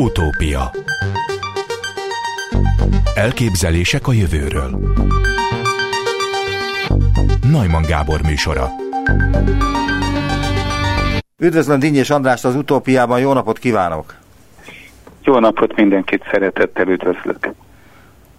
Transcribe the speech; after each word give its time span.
Utópia 0.00 0.70
Elképzelések 3.14 4.06
a 4.06 4.12
jövőről 4.12 4.94
Najman 7.50 7.82
Gábor 7.82 8.22
műsora 8.22 8.68
Üdvözlöm 11.38 11.78
Dinnyés 11.78 12.10
Andrást 12.10 12.44
az 12.44 12.54
Utópiában, 12.54 13.20
jó 13.20 13.32
napot 13.32 13.58
kívánok! 13.58 14.14
Jó 15.22 15.38
napot 15.38 15.76
mindenkit 15.76 16.24
szeretettel 16.30 16.88
üdvözlök! 16.88 17.48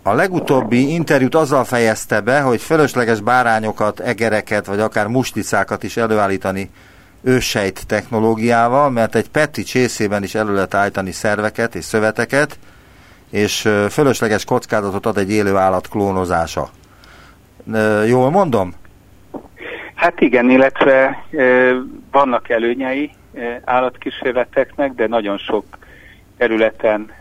A 0.04 0.14
legutóbbi 0.14 0.94
interjút 0.94 1.36
azzal 1.36 1.64
fejezte 1.64 2.22
be, 2.22 2.42
hogy 2.42 2.62
fölösleges 2.62 3.22
bárányokat, 3.22 4.00
egereket 4.00 4.66
vagy 4.66 4.80
akár 4.80 5.08
musticákat 5.08 5.84
is 5.84 5.98
előállítani 5.98 6.70
ősejt 7.22 7.88
technológiával, 7.88 8.90
mert 8.90 9.16
egy 9.16 9.30
Petri 9.30 9.64
csészében 9.64 10.24
is 10.24 10.36
elő 10.36 10.54
lehet 10.54 10.74
állítani 10.74 11.12
szerveket 11.12 11.76
és 11.76 11.84
szöveteket, 11.84 12.60
és 13.30 13.70
fölösleges 13.90 14.46
kockázatot 14.46 15.06
ad 15.06 15.18
egy 15.18 15.32
élő 15.32 15.56
állat 15.56 15.90
klónozása. 15.90 16.70
Jól 18.08 18.30
mondom? 18.30 18.74
Hát 19.96 20.22
igen, 20.22 20.50
illetve 20.50 21.26
vannak 22.12 22.50
előnyei 22.50 23.12
állatkísérleteknek, 23.64 24.94
de 24.94 25.08
nagyon 25.08 25.38
sok 25.38 25.66
területen 26.38 27.12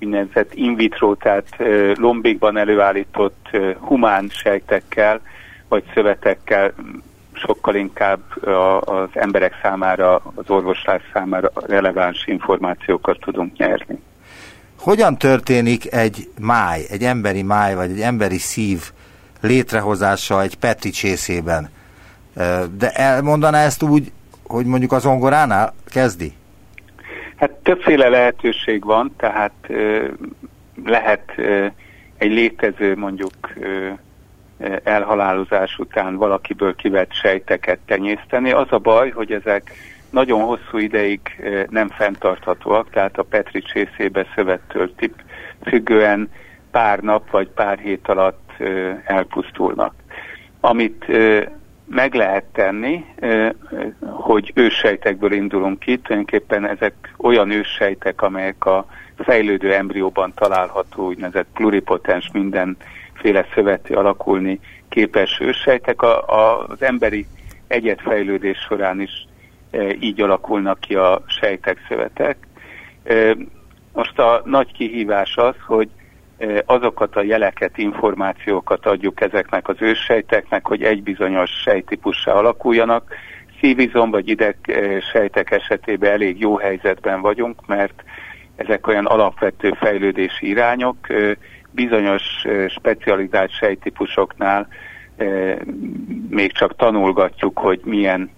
úgynevezett 0.00 0.54
in 0.54 0.74
vitro, 0.74 1.14
tehát 1.14 1.46
lombikban 1.94 2.56
előállított 2.56 3.48
humán 3.80 4.28
sejtekkel 4.28 5.20
vagy 5.68 5.84
szövetekkel 5.94 6.72
sokkal 7.46 7.74
inkább 7.74 8.20
az 8.80 9.08
emberek 9.12 9.58
számára, 9.62 10.22
az 10.34 10.50
orvoslás 10.50 11.02
számára 11.12 11.50
releváns 11.54 12.26
információkat 12.26 13.20
tudunk 13.20 13.56
nyerni. 13.56 13.98
Hogyan 14.80 15.18
történik 15.18 15.92
egy 15.92 16.28
máj, 16.40 16.80
egy 16.90 17.02
emberi 17.02 17.42
máj, 17.42 17.74
vagy 17.74 17.90
egy 17.90 18.00
emberi 18.00 18.38
szív 18.38 18.80
létrehozása 19.40 20.42
egy 20.42 20.54
Petri 20.54 20.90
csészében? 20.90 21.70
De 22.78 22.90
elmondaná 22.90 23.64
ezt 23.64 23.82
úgy, 23.82 24.12
hogy 24.46 24.66
mondjuk 24.66 24.92
az 24.92 25.06
ongoránál 25.06 25.74
kezdi? 25.86 26.32
Hát 27.36 27.50
többféle 27.50 28.08
lehetőség 28.08 28.84
van, 28.84 29.14
tehát 29.16 29.52
lehet 30.84 31.34
egy 32.16 32.32
létező 32.32 32.96
mondjuk 32.96 33.32
elhalálozás 34.84 35.78
után 35.78 36.16
valakiből 36.16 36.74
kivett 36.74 37.12
sejteket 37.12 37.78
tenyészteni. 37.86 38.52
Az 38.52 38.66
a 38.70 38.78
baj, 38.78 39.10
hogy 39.10 39.32
ezek 39.32 39.72
nagyon 40.10 40.40
hosszú 40.40 40.78
ideig 40.78 41.20
nem 41.70 41.88
fenntarthatóak, 41.88 42.90
tehát 42.90 43.18
a 43.18 43.22
Petri 43.22 43.62
csészébe 43.62 44.26
szövettől 44.34 44.94
tip 44.94 45.14
függően 45.64 46.30
pár 46.70 46.98
nap 47.00 47.30
vagy 47.30 47.48
pár 47.48 47.78
hét 47.78 48.08
alatt 48.08 48.52
elpusztulnak. 49.04 49.94
Amit 50.60 51.06
meg 51.86 52.14
lehet 52.14 52.44
tenni, 52.44 53.04
hogy 54.00 54.52
őssejtekből 54.54 55.32
indulunk 55.32 55.78
ki, 55.78 55.98
tulajdonképpen 55.98 56.68
ezek 56.68 57.14
olyan 57.16 57.50
őssejtek, 57.50 58.22
amelyek 58.22 58.64
a 58.64 58.86
fejlődő 59.16 59.74
embrióban 59.74 60.32
található, 60.34 61.06
úgynevezett 61.06 61.46
pluripotens 61.54 62.30
mindenféle 63.22 63.54
szöveti 63.54 63.92
alakulni 63.92 64.60
képes 64.88 65.38
őssejtek. 65.40 66.02
A, 66.02 66.26
a, 66.26 66.66
az 66.68 66.82
emberi 66.82 67.26
egyetfejlődés 67.66 68.58
során 68.58 69.00
is 69.00 69.26
e, 69.70 69.94
így 70.00 70.20
alakulnak 70.20 70.80
ki 70.80 70.94
a 70.94 71.22
sejtek, 71.26 71.78
szövetek. 71.88 72.36
E, 73.04 73.36
most 73.92 74.18
a 74.18 74.42
nagy 74.44 74.72
kihívás 74.72 75.36
az, 75.36 75.54
hogy 75.66 75.88
azokat 76.66 77.16
a 77.16 77.22
jeleket, 77.22 77.78
információkat 77.78 78.86
adjuk 78.86 79.20
ezeknek 79.20 79.68
az 79.68 79.76
őssejteknek, 79.78 80.66
hogy 80.66 80.82
egy 80.82 81.02
bizonyos 81.02 81.50
sejtípussá 81.50 82.32
alakuljanak. 82.32 83.14
Szívizom 83.60 84.10
vagy 84.10 84.28
ideg 84.28 84.56
sejtek 85.12 85.50
esetében 85.50 86.12
elég 86.12 86.40
jó 86.40 86.56
helyzetben 86.56 87.20
vagyunk, 87.20 87.66
mert 87.66 88.02
ezek 88.56 88.86
olyan 88.86 89.06
alapvető 89.06 89.72
fejlődési 89.80 90.48
irányok. 90.48 90.96
Bizonyos 91.72 92.22
specializált 92.68 93.50
sejtípusoknál 93.50 94.68
még 96.28 96.52
csak 96.52 96.76
tanulgatjuk, 96.76 97.58
hogy 97.58 97.80
milyen 97.84 98.30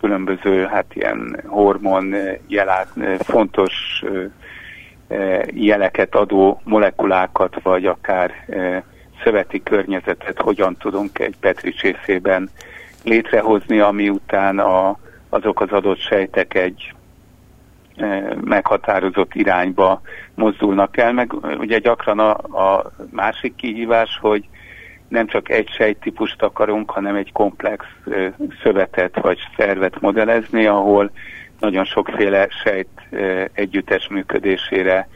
különböző, 0.00 0.64
hát 0.64 0.86
ilyen 0.94 1.42
hormon 1.46 2.14
jelát, 2.46 2.88
fontos 3.18 4.02
jeleket 5.54 6.14
adó 6.14 6.60
molekulákat, 6.64 7.62
vagy 7.62 7.86
akár 7.86 8.30
szöveti 9.24 9.62
környezetet 9.62 10.40
hogyan 10.40 10.76
tudunk 10.76 11.18
egy 11.18 11.36
Petri 11.40 11.72
csészében 11.72 12.50
létrehozni, 13.04 13.78
ami 13.78 14.08
után 14.08 14.58
a, 14.58 14.98
azok 15.28 15.60
az 15.60 15.70
adott 15.70 15.98
sejtek 15.98 16.54
egy 16.54 16.92
meghatározott 18.40 19.34
irányba 19.34 20.00
mozdulnak 20.34 20.96
el, 20.96 21.12
meg 21.12 21.32
ugye 21.58 21.78
gyakran 21.78 22.18
a, 22.18 22.30
a 22.36 22.92
másik 23.10 23.54
kihívás, 23.54 24.18
hogy 24.20 24.48
nem 25.08 25.26
csak 25.26 25.48
egy 25.48 25.68
sejttípust 25.68 26.42
akarunk, 26.42 26.90
hanem 26.90 27.14
egy 27.14 27.32
komplex 27.32 27.84
szövetet 28.62 29.20
vagy 29.20 29.38
szervet 29.56 30.00
modellezni, 30.00 30.66
ahol 30.66 31.10
nagyon 31.60 31.84
sokféle 31.84 32.48
sejt 32.64 32.88
együttes 33.52 34.08
működésére 34.08 35.08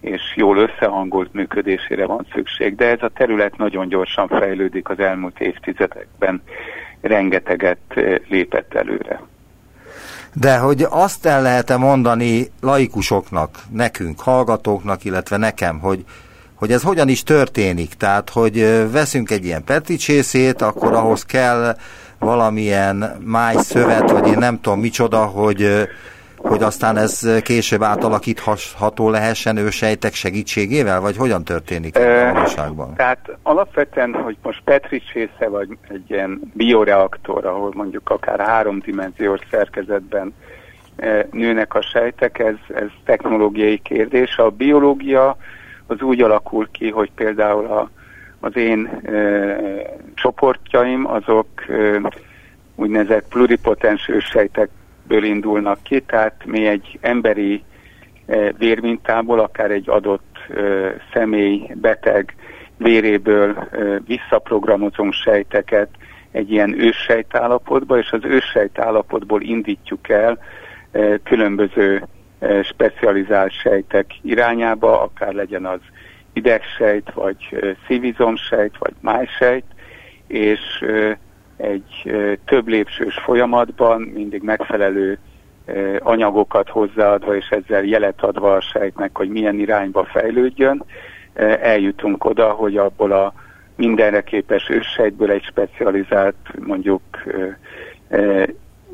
és 0.00 0.22
jól 0.34 0.56
összehangolt 0.56 1.32
működésére 1.32 2.06
van 2.06 2.26
szükség, 2.32 2.74
de 2.74 2.86
ez 2.86 3.02
a 3.02 3.08
terület 3.08 3.56
nagyon 3.56 3.88
gyorsan 3.88 4.28
fejlődik 4.28 4.88
az 4.88 4.98
elmúlt 4.98 5.40
évtizedekben, 5.40 6.42
rengeteget 7.00 8.00
lépett 8.28 8.74
előre. 8.74 9.20
De 10.32 10.56
hogy 10.56 10.86
azt 10.90 11.26
el 11.26 11.42
lehet-e 11.42 11.76
mondani 11.76 12.50
laikusoknak, 12.60 13.64
nekünk, 13.70 14.20
hallgatóknak, 14.20 15.04
illetve 15.04 15.36
nekem, 15.36 15.78
hogy, 15.78 16.04
hogy 16.54 16.72
ez 16.72 16.82
hogyan 16.82 17.08
is 17.08 17.22
történik? 17.22 17.94
Tehát, 17.94 18.30
hogy 18.30 18.88
veszünk 18.90 19.30
egy 19.30 19.44
ilyen 19.44 19.64
petricsészét, 19.64 20.62
akkor 20.62 20.92
ahhoz 20.92 21.24
kell 21.24 21.76
valamilyen 22.18 23.18
májszövet, 23.24 24.10
vagy 24.10 24.26
én 24.26 24.38
nem 24.38 24.60
tudom 24.60 24.80
micsoda, 24.80 25.24
hogy, 25.24 25.88
hogy 26.42 26.62
aztán 26.62 26.96
ez 26.96 27.42
később 27.42 27.82
átalakítható 27.82 29.10
lehessen 29.10 29.56
ősejtek 29.56 30.14
segítségével, 30.14 31.00
vagy 31.00 31.16
hogyan 31.16 31.44
történik 31.44 31.96
e, 31.96 32.28
a 32.28 32.32
valóságban? 32.32 32.94
Tehát 32.94 33.30
alapvetően, 33.42 34.14
hogy 34.14 34.36
most 34.42 34.62
petricsésze, 34.64 35.48
vagy 35.48 35.68
egy 35.88 36.04
ilyen 36.10 36.40
bioreaktor, 36.54 37.46
ahol 37.46 37.72
mondjuk 37.74 38.10
akár 38.10 38.40
háromdimenziós 38.40 39.40
szerkezetben 39.50 40.34
nőnek 41.30 41.74
a 41.74 41.82
sejtek, 41.82 42.38
ez, 42.38 42.54
ez 42.74 42.88
technológiai 43.04 43.78
kérdés. 43.78 44.36
A 44.36 44.50
biológia 44.50 45.36
az 45.86 46.00
úgy 46.00 46.20
alakul 46.20 46.68
ki, 46.70 46.90
hogy 46.90 47.10
például 47.14 47.66
a 47.66 47.90
az 48.40 48.56
én 48.56 48.86
e, 48.86 49.12
csoportjaim 50.14 51.06
azok 51.06 51.46
e, 51.68 52.00
úgynevezett 52.74 53.28
pluripotens 53.28 54.08
őssejtekből 55.10 55.24
indulnak 55.24 55.82
ki, 55.82 56.00
tehát 56.00 56.44
mi 56.44 56.66
egy 56.66 56.98
emberi 57.00 57.62
e, 58.26 58.52
vérmintából, 58.58 59.40
akár 59.40 59.70
egy 59.70 59.88
adott 59.88 60.36
e, 60.48 60.62
személy, 61.12 61.70
beteg 61.74 62.34
véréből 62.76 63.56
e, 63.56 64.00
visszaprogramozunk 64.06 65.12
sejteket 65.12 65.88
egy 66.32 66.50
ilyen 66.50 66.80
őssejt 66.80 67.34
állapotba, 67.34 67.98
és 67.98 68.10
az 68.10 68.24
őssejt 68.24 68.78
állapotból 68.78 69.42
indítjuk 69.42 70.08
el 70.08 70.38
különböző 71.22 72.02
specializált 72.62 73.52
sejtek 73.52 74.06
irányába, 74.22 75.02
akár 75.02 75.32
legyen 75.32 75.66
az 75.66 75.80
idegsejt, 76.32 77.12
vagy 77.12 77.76
szívizomsejt, 77.86 78.78
vagy 78.78 78.94
májsejt, 79.00 79.64
és 80.26 80.60
egy 81.60 82.12
több 82.44 82.68
lépsős 82.68 83.14
folyamatban 83.14 84.00
mindig 84.00 84.42
megfelelő 84.42 85.18
anyagokat 85.98 86.68
hozzáadva, 86.68 87.36
és 87.36 87.48
ezzel 87.48 87.84
jelet 87.84 88.22
adva 88.22 88.54
a 88.54 88.60
sejtnek, 88.60 89.16
hogy 89.16 89.28
milyen 89.28 89.58
irányba 89.58 90.04
fejlődjön, 90.04 90.84
eljutunk 91.60 92.24
oda, 92.24 92.50
hogy 92.50 92.76
abból 92.76 93.12
a 93.12 93.32
mindenre 93.76 94.20
képes 94.22 94.68
őssejtből 94.68 95.30
egy 95.30 95.42
specializált, 95.42 96.36
mondjuk 96.58 97.02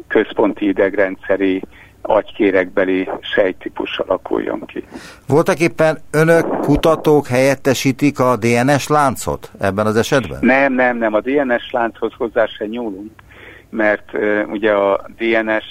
központi 0.09 0.67
idegrendszeri 0.67 1.63
agykérekbeli 2.07 3.09
sejtípus 3.21 3.99
alakuljon 3.99 4.67
ki. 4.67 4.85
Voltak 5.27 5.61
éppen 5.61 5.99
önök 6.11 6.47
kutatók 6.61 7.27
helyettesítik 7.27 8.19
a 8.19 8.37
DNS 8.37 8.89
láncot 8.89 9.51
ebben 9.61 9.87
az 9.87 9.97
esetben? 9.97 10.39
Nem, 10.41 10.73
nem, 10.73 10.97
nem. 10.97 11.15
A 11.15 11.21
DNS 11.21 11.71
lánchoz 11.71 12.13
hozzá 12.19 12.47
se 12.47 12.67
nyúlunk, 12.67 13.11
mert 13.71 14.13
uh, 14.13 14.43
ugye 14.51 14.73
a 14.73 15.07
DNS 15.17 15.65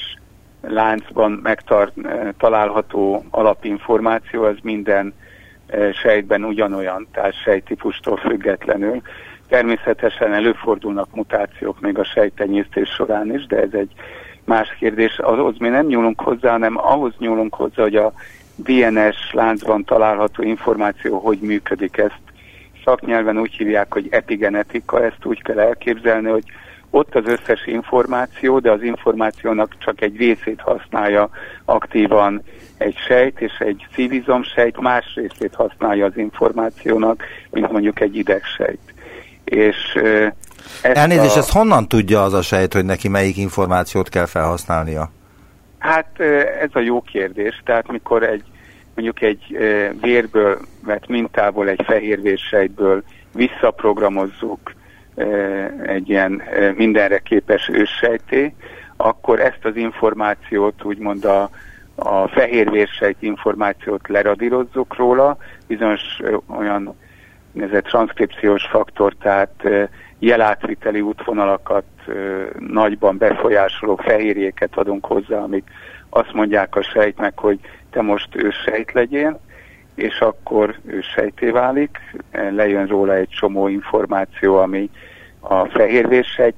láncban 0.62 1.32
megtalálható 1.44 3.26
alapinformáció, 3.30 4.44
az 4.44 4.56
minden 4.62 5.14
sejtben 6.02 6.44
ugyanolyan, 6.44 7.08
tehát 7.12 7.42
sejtípustól 7.44 8.18
függetlenül. 8.18 9.02
Természetesen 9.48 10.34
előfordulnak 10.34 11.16
mutációk 11.16 11.80
még 11.80 11.98
a 11.98 12.04
sejtenyésztés 12.04 12.90
során 12.90 13.34
is, 13.36 13.46
de 13.46 13.62
ez 13.62 13.74
egy 13.74 13.92
más 14.45 14.75
kérdés. 14.80 15.19
Ahhoz 15.19 15.57
mi 15.57 15.68
nem 15.68 15.86
nyúlunk 15.86 16.21
hozzá, 16.21 16.51
hanem 16.51 16.77
ahhoz 16.77 17.13
nyúlunk 17.18 17.53
hozzá, 17.53 17.81
hogy 17.81 17.95
a 17.95 18.13
DNS 18.56 19.31
láncban 19.31 19.83
található 19.83 20.44
információ 20.44 21.19
hogy 21.19 21.39
működik. 21.39 21.97
Ezt 21.97 22.19
szaknyelven 22.83 23.39
úgy 23.39 23.53
hívják, 23.53 23.94
hogy 23.94 24.07
epigenetika, 24.09 25.03
ezt 25.03 25.25
úgy 25.25 25.42
kell 25.42 25.59
elképzelni, 25.59 26.30
hogy 26.30 26.44
ott 26.89 27.15
az 27.15 27.25
összes 27.25 27.65
információ, 27.65 28.59
de 28.59 28.71
az 28.71 28.83
információnak 28.83 29.75
csak 29.77 30.01
egy 30.01 30.18
részét 30.18 30.62
használja 30.62 31.30
aktívan 31.65 32.41
egy 32.77 32.98
sejt, 32.98 33.41
és 33.41 33.53
egy 33.57 33.86
sejt 34.56 34.80
más 34.80 35.15
részét 35.15 35.56
használja 35.56 36.06
az 36.06 36.18
információnak, 36.18 37.24
mint 37.51 37.71
mondjuk 37.71 38.00
egy 38.00 38.15
idegsejt. 38.15 38.94
És 39.44 39.98
ezt 40.81 40.97
Elnézést, 40.97 41.35
a... 41.35 41.39
ezt 41.39 41.51
honnan 41.51 41.88
tudja 41.88 42.23
az 42.23 42.33
a 42.33 42.41
sejt, 42.41 42.73
hogy 42.73 42.85
neki 42.85 43.07
melyik 43.07 43.38
információt 43.38 44.09
kell 44.09 44.25
felhasználnia? 44.25 45.12
Hát 45.77 46.19
ez 46.62 46.69
a 46.73 46.79
jó 46.79 47.01
kérdés. 47.01 47.62
Tehát 47.65 47.91
mikor 47.91 48.23
egy 48.23 48.44
mondjuk 48.95 49.21
egy 49.21 49.57
vérből 50.01 50.59
vett 50.83 51.07
mintából, 51.07 51.69
egy 51.69 51.81
fehérvérsejtből 51.85 53.03
visszaprogramozzuk 53.33 54.73
egy 55.85 56.09
ilyen 56.09 56.41
mindenre 56.75 57.19
képes 57.19 57.69
őssejté, 57.73 58.53
akkor 58.97 59.39
ezt 59.39 59.59
az 59.65 59.75
információt 59.75 60.83
úgymond 60.83 61.25
a, 61.25 61.50
a 61.95 62.27
fehérvérsejt 62.27 63.17
információt 63.19 64.07
leradírozzuk 64.07 64.95
róla, 64.95 65.38
bizonyos 65.67 66.01
olyan 66.47 66.95
ez 67.59 67.71
egy 67.71 67.83
transzkripciós 67.83 68.63
faktor, 68.63 69.15
tehát 69.21 69.63
jelátviteli 70.19 71.01
útvonalakat 71.01 71.85
nagyban 72.59 73.17
befolyásoló 73.17 73.95
fehérjéket 73.95 74.75
adunk 74.75 75.06
hozzá, 75.06 75.38
amik 75.38 75.69
azt 76.09 76.33
mondják 76.33 76.75
a 76.75 76.81
sejtnek, 76.81 77.39
hogy 77.39 77.59
te 77.89 78.01
most 78.01 78.35
őssejt 78.35 78.91
legyél, 78.91 79.39
és 79.95 80.19
akkor 80.19 80.75
őssejté 80.85 81.50
válik, 81.50 82.00
lejön 82.31 82.85
róla 82.85 83.13
egy 83.13 83.29
csomó 83.29 83.67
információ, 83.67 84.57
ami 84.57 84.89
a 85.39 85.65
fehérvérsejt 85.65 86.56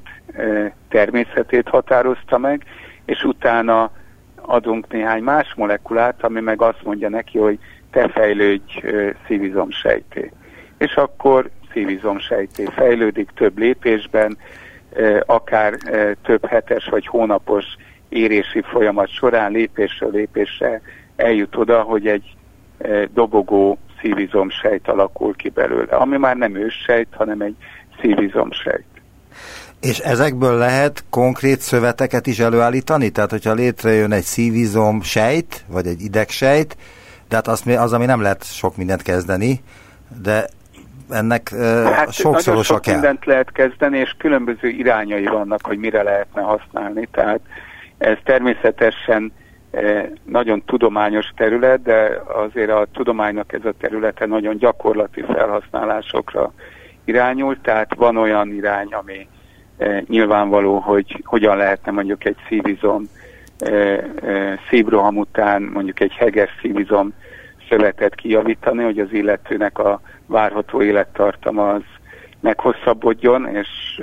természetét 0.90 1.70
határozta 1.70 2.38
meg, 2.38 2.64
és 3.06 3.24
utána 3.24 3.92
adunk 4.36 4.88
néhány 4.92 5.24
más 5.24 5.54
molekulát, 5.56 6.24
ami 6.24 6.40
meg 6.40 6.62
azt 6.62 6.84
mondja 6.84 7.10
neki, 7.10 7.38
hogy 7.38 7.60
te 7.92 8.08
fejlődj 8.10 8.82
szívizomsejté. 9.28 10.32
És 10.78 10.96
akkor 10.96 11.50
szívizomsejté 11.78 12.66
fejlődik 12.76 13.30
több 13.36 13.58
lépésben, 13.58 14.38
akár 15.26 15.78
több 16.24 16.46
hetes 16.46 16.86
vagy 16.86 17.08
hónapos 17.08 17.66
érési 18.10 18.62
folyamat 18.62 19.10
során 19.10 19.52
lépésről 19.52 20.12
lépésre 20.12 20.82
eljut 21.16 21.56
oda, 21.56 21.82
hogy 21.82 22.08
egy 22.08 22.36
dobogó 23.14 23.78
szívizomsejt 24.02 24.88
alakul 24.88 25.36
ki 25.36 25.50
belőle, 25.50 25.96
ami 25.96 26.18
már 26.18 26.36
nem 26.36 26.56
őssejt, 26.56 27.08
hanem 27.12 27.42
egy 27.42 27.56
szívizomsejt. 28.02 28.86
És 29.82 30.00
ezekből 30.00 30.58
lehet 30.58 31.04
konkrét 31.10 31.60
szöveteket 31.60 32.28
is 32.28 32.40
előállítani? 32.40 33.10
Tehát, 33.10 33.30
hogyha 33.30 33.54
létrejön 33.54 34.12
egy 34.12 34.24
szívizom 34.24 35.02
sejt, 35.02 35.64
vagy 35.68 35.88
egy 35.88 36.02
idegsejt, 36.02 36.78
de 37.30 37.36
hát 37.36 37.48
az, 37.48 37.64
az, 37.68 37.94
ami 37.94 38.06
nem 38.06 38.22
lehet 38.22 38.44
sok 38.44 38.78
mindent 38.78 39.02
kezdeni, 39.02 39.62
de 40.24 40.48
ennek 41.10 41.50
hát 41.94 42.12
sokszoros 42.12 42.66
sok 42.66 42.82
kell. 42.82 42.94
mindent 42.94 43.26
lehet 43.26 43.52
kezdeni, 43.52 43.98
és 43.98 44.16
különböző 44.18 44.68
irányai 44.68 45.26
vannak, 45.26 45.60
hogy 45.62 45.78
mire 45.78 46.04
lehetne 46.04 46.42
használni. 46.42 47.08
Tehát 47.12 47.40
ez 47.98 48.18
természetesen 48.24 49.32
nagyon 50.24 50.64
tudományos 50.66 51.26
terület, 51.36 51.82
de 51.82 52.22
azért 52.28 52.70
a 52.72 52.88
tudománynak 52.94 53.54
ez 53.54 53.66
a 53.66 53.74
területe 53.80 54.26
nagyon 54.26 54.58
gyakorlati 54.58 55.22
felhasználásokra 55.22 56.54
irányul, 57.06 57.58
tehát 57.62 57.96
van 57.96 58.18
olyan 58.18 58.54
irány, 58.54 58.94
ami 58.94 59.28
nyilvánvaló, 60.08 60.78
hogy 60.78 61.24
hogyan 61.26 61.58
lehetne 61.58 61.92
mondjuk 61.92 62.26
egy 62.26 62.38
szívizom 62.48 63.04
szívroham 64.70 65.18
után 65.18 65.62
mondjuk 65.62 66.00
egy 66.00 66.12
heges 66.12 66.50
szívizom 66.62 67.14
szövetet 67.70 68.16
kijavítani, 68.16 68.84
hogy 68.84 69.00
az 69.00 69.12
illetőnek 69.12 69.80
a 69.80 70.02
várható 70.26 70.82
élettartama 70.82 71.70
az 71.70 71.82
meghosszabbodjon, 72.40 73.48
és 73.56 74.00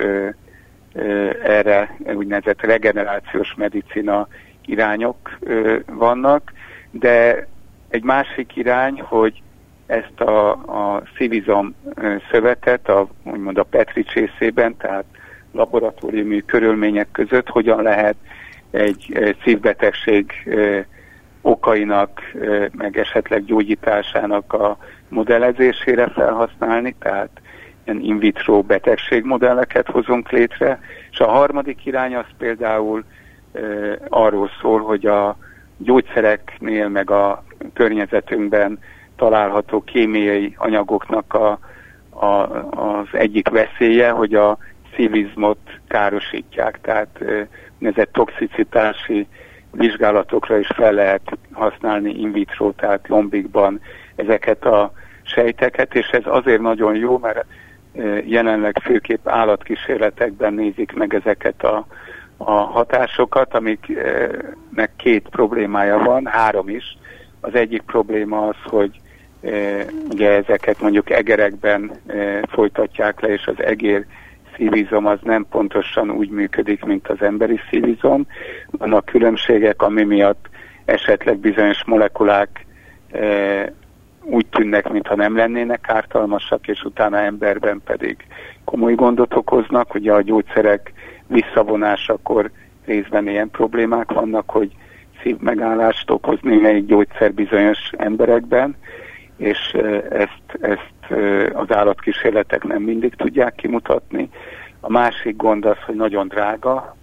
erre 1.43 1.97
úgynevezett 2.13 2.61
regenerációs 2.61 3.53
medicina 3.57 4.27
irányok 4.65 5.37
vannak, 5.85 6.51
de 6.91 7.47
egy 7.89 8.03
másik 8.03 8.55
irány, 8.55 9.01
hogy 9.01 9.41
ezt 9.85 10.19
a, 10.19 10.51
a 10.51 11.03
szívizom 11.17 11.75
szövetet, 12.31 12.89
a, 12.89 13.07
úgymond 13.23 13.57
a 13.57 13.63
Petri 13.63 14.03
csészében, 14.03 14.77
tehát 14.77 15.05
laboratóriumi 15.51 16.43
körülmények 16.45 17.07
között 17.11 17.47
hogyan 17.47 17.81
lehet 17.81 18.15
egy 18.71 19.35
szívbetegség 19.43 20.31
okainak, 21.45 22.21
meg 22.71 22.97
esetleg 22.97 23.45
gyógyításának 23.45 24.53
a 24.53 24.77
modellezésére 25.09 26.07
felhasználni, 26.07 26.95
tehát 26.99 27.29
ilyen 27.83 27.99
in 28.01 28.19
vitro 28.19 28.61
betegségmodelleket 28.61 29.87
hozunk 29.87 30.31
létre, 30.31 30.79
és 31.11 31.19
a 31.19 31.27
harmadik 31.27 31.85
irány 31.85 32.15
az 32.15 32.25
például 32.37 33.03
e, 33.53 33.59
arról 34.09 34.49
szól, 34.61 34.81
hogy 34.81 35.05
a 35.05 35.37
gyógyszereknél 35.77 36.87
meg 36.87 37.11
a 37.11 37.43
környezetünkben 37.73 38.79
található 39.15 39.83
kémiai 39.83 40.53
anyagoknak 40.57 41.33
a, 41.33 41.59
a, 42.09 42.25
az 42.81 43.07
egyik 43.11 43.49
veszélye, 43.49 44.09
hogy 44.09 44.33
a 44.33 44.57
szívizmot 44.95 45.59
károsítják, 45.87 46.79
tehát 46.81 47.21
e, 47.21 47.47
ezek 47.79 48.11
toxicitási 48.11 49.27
vizsgálatokra 49.77 50.57
is 50.57 50.67
fel 50.75 50.93
lehet 50.93 51.37
használni 51.51 52.19
in 52.19 52.31
vitro, 52.31 52.71
tehát 52.71 53.07
lombikban 53.07 53.81
ezeket 54.15 54.65
a 54.65 54.91
sejteket, 55.23 55.95
és 55.95 56.07
ez 56.07 56.23
azért 56.25 56.61
nagyon 56.61 56.95
jó, 56.95 57.17
mert 57.17 57.45
jelenleg 58.23 58.79
főképp 58.83 59.27
állatkísérletekben 59.27 60.53
nézik 60.53 60.93
meg 60.93 61.13
ezeket 61.13 61.63
a, 61.63 61.87
a 62.37 62.51
hatásokat, 62.51 63.53
amiknek 63.53 64.91
két 64.95 65.29
problémája 65.29 65.97
van, 65.97 66.25
három 66.25 66.69
is. 66.69 66.97
Az 67.39 67.55
egyik 67.55 67.81
probléma 67.81 68.47
az, 68.47 68.55
hogy 68.63 68.99
ugye 70.09 70.29
ezeket 70.29 70.81
mondjuk 70.81 71.09
egerekben 71.09 71.91
folytatják 72.47 73.19
le, 73.19 73.27
és 73.27 73.45
az 73.45 73.63
egér 73.63 74.05
szívizom 74.55 75.05
az 75.05 75.19
nem 75.21 75.45
pontosan 75.49 76.11
úgy 76.11 76.29
működik, 76.29 76.83
mint 76.83 77.07
az 77.07 77.21
emberi 77.21 77.59
szívizom. 77.69 78.27
Vannak 78.71 79.05
különbségek, 79.05 79.81
ami 79.81 80.03
miatt 80.03 80.49
esetleg 80.85 81.37
bizonyos 81.37 81.83
molekulák 81.85 82.65
úgy 84.21 84.45
tűnnek, 84.45 84.89
mintha 84.89 85.15
nem 85.15 85.35
lennének 85.35 85.89
ártalmasak, 85.89 86.67
és 86.67 86.83
utána 86.83 87.17
emberben 87.17 87.81
pedig 87.85 88.17
komoly 88.63 88.95
gondot 88.95 89.35
okoznak. 89.35 89.93
Ugye 89.93 90.13
a 90.13 90.21
gyógyszerek 90.21 90.93
visszavonásakor 91.27 92.51
részben 92.85 93.27
ilyen 93.27 93.49
problémák 93.49 94.11
vannak, 94.11 94.49
hogy 94.49 94.71
szívmegállást 95.21 96.09
okoz 96.09 96.37
némelyik 96.41 96.85
gyógyszer 96.85 97.33
bizonyos 97.33 97.79
emberekben, 97.97 98.75
és 99.37 99.73
ezt, 100.09 100.57
ezt 100.61 100.93
az 101.53 101.75
állatkísérletek 101.75 102.63
nem 102.63 102.81
mindig 102.81 103.15
tudják 103.15 103.55
kimutatni. 103.55 104.29
A 104.79 104.91
másik 104.91 105.35
gond 105.35 105.65
az, 105.65 105.77
hogy 105.85 105.95
nagyon 105.95 106.27
drága 106.27 106.95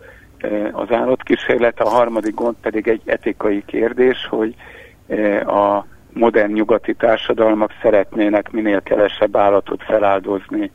az 0.73 0.91
állatkísérlet, 0.91 1.81
a 1.81 1.89
harmadik 1.89 2.35
gond 2.35 2.57
pedig 2.61 2.89
egy 2.89 3.03
etikai 3.05 3.63
kérdés, 3.67 4.27
hogy 4.31 4.55
a 5.47 5.85
modern 6.13 6.53
nyugati 6.53 6.95
társadalmak 6.95 7.71
szeretnének 7.83 8.51
minél 8.51 8.83
kevesebb 8.83 9.37
állatot 9.37 9.83
feláldozni 9.83 10.71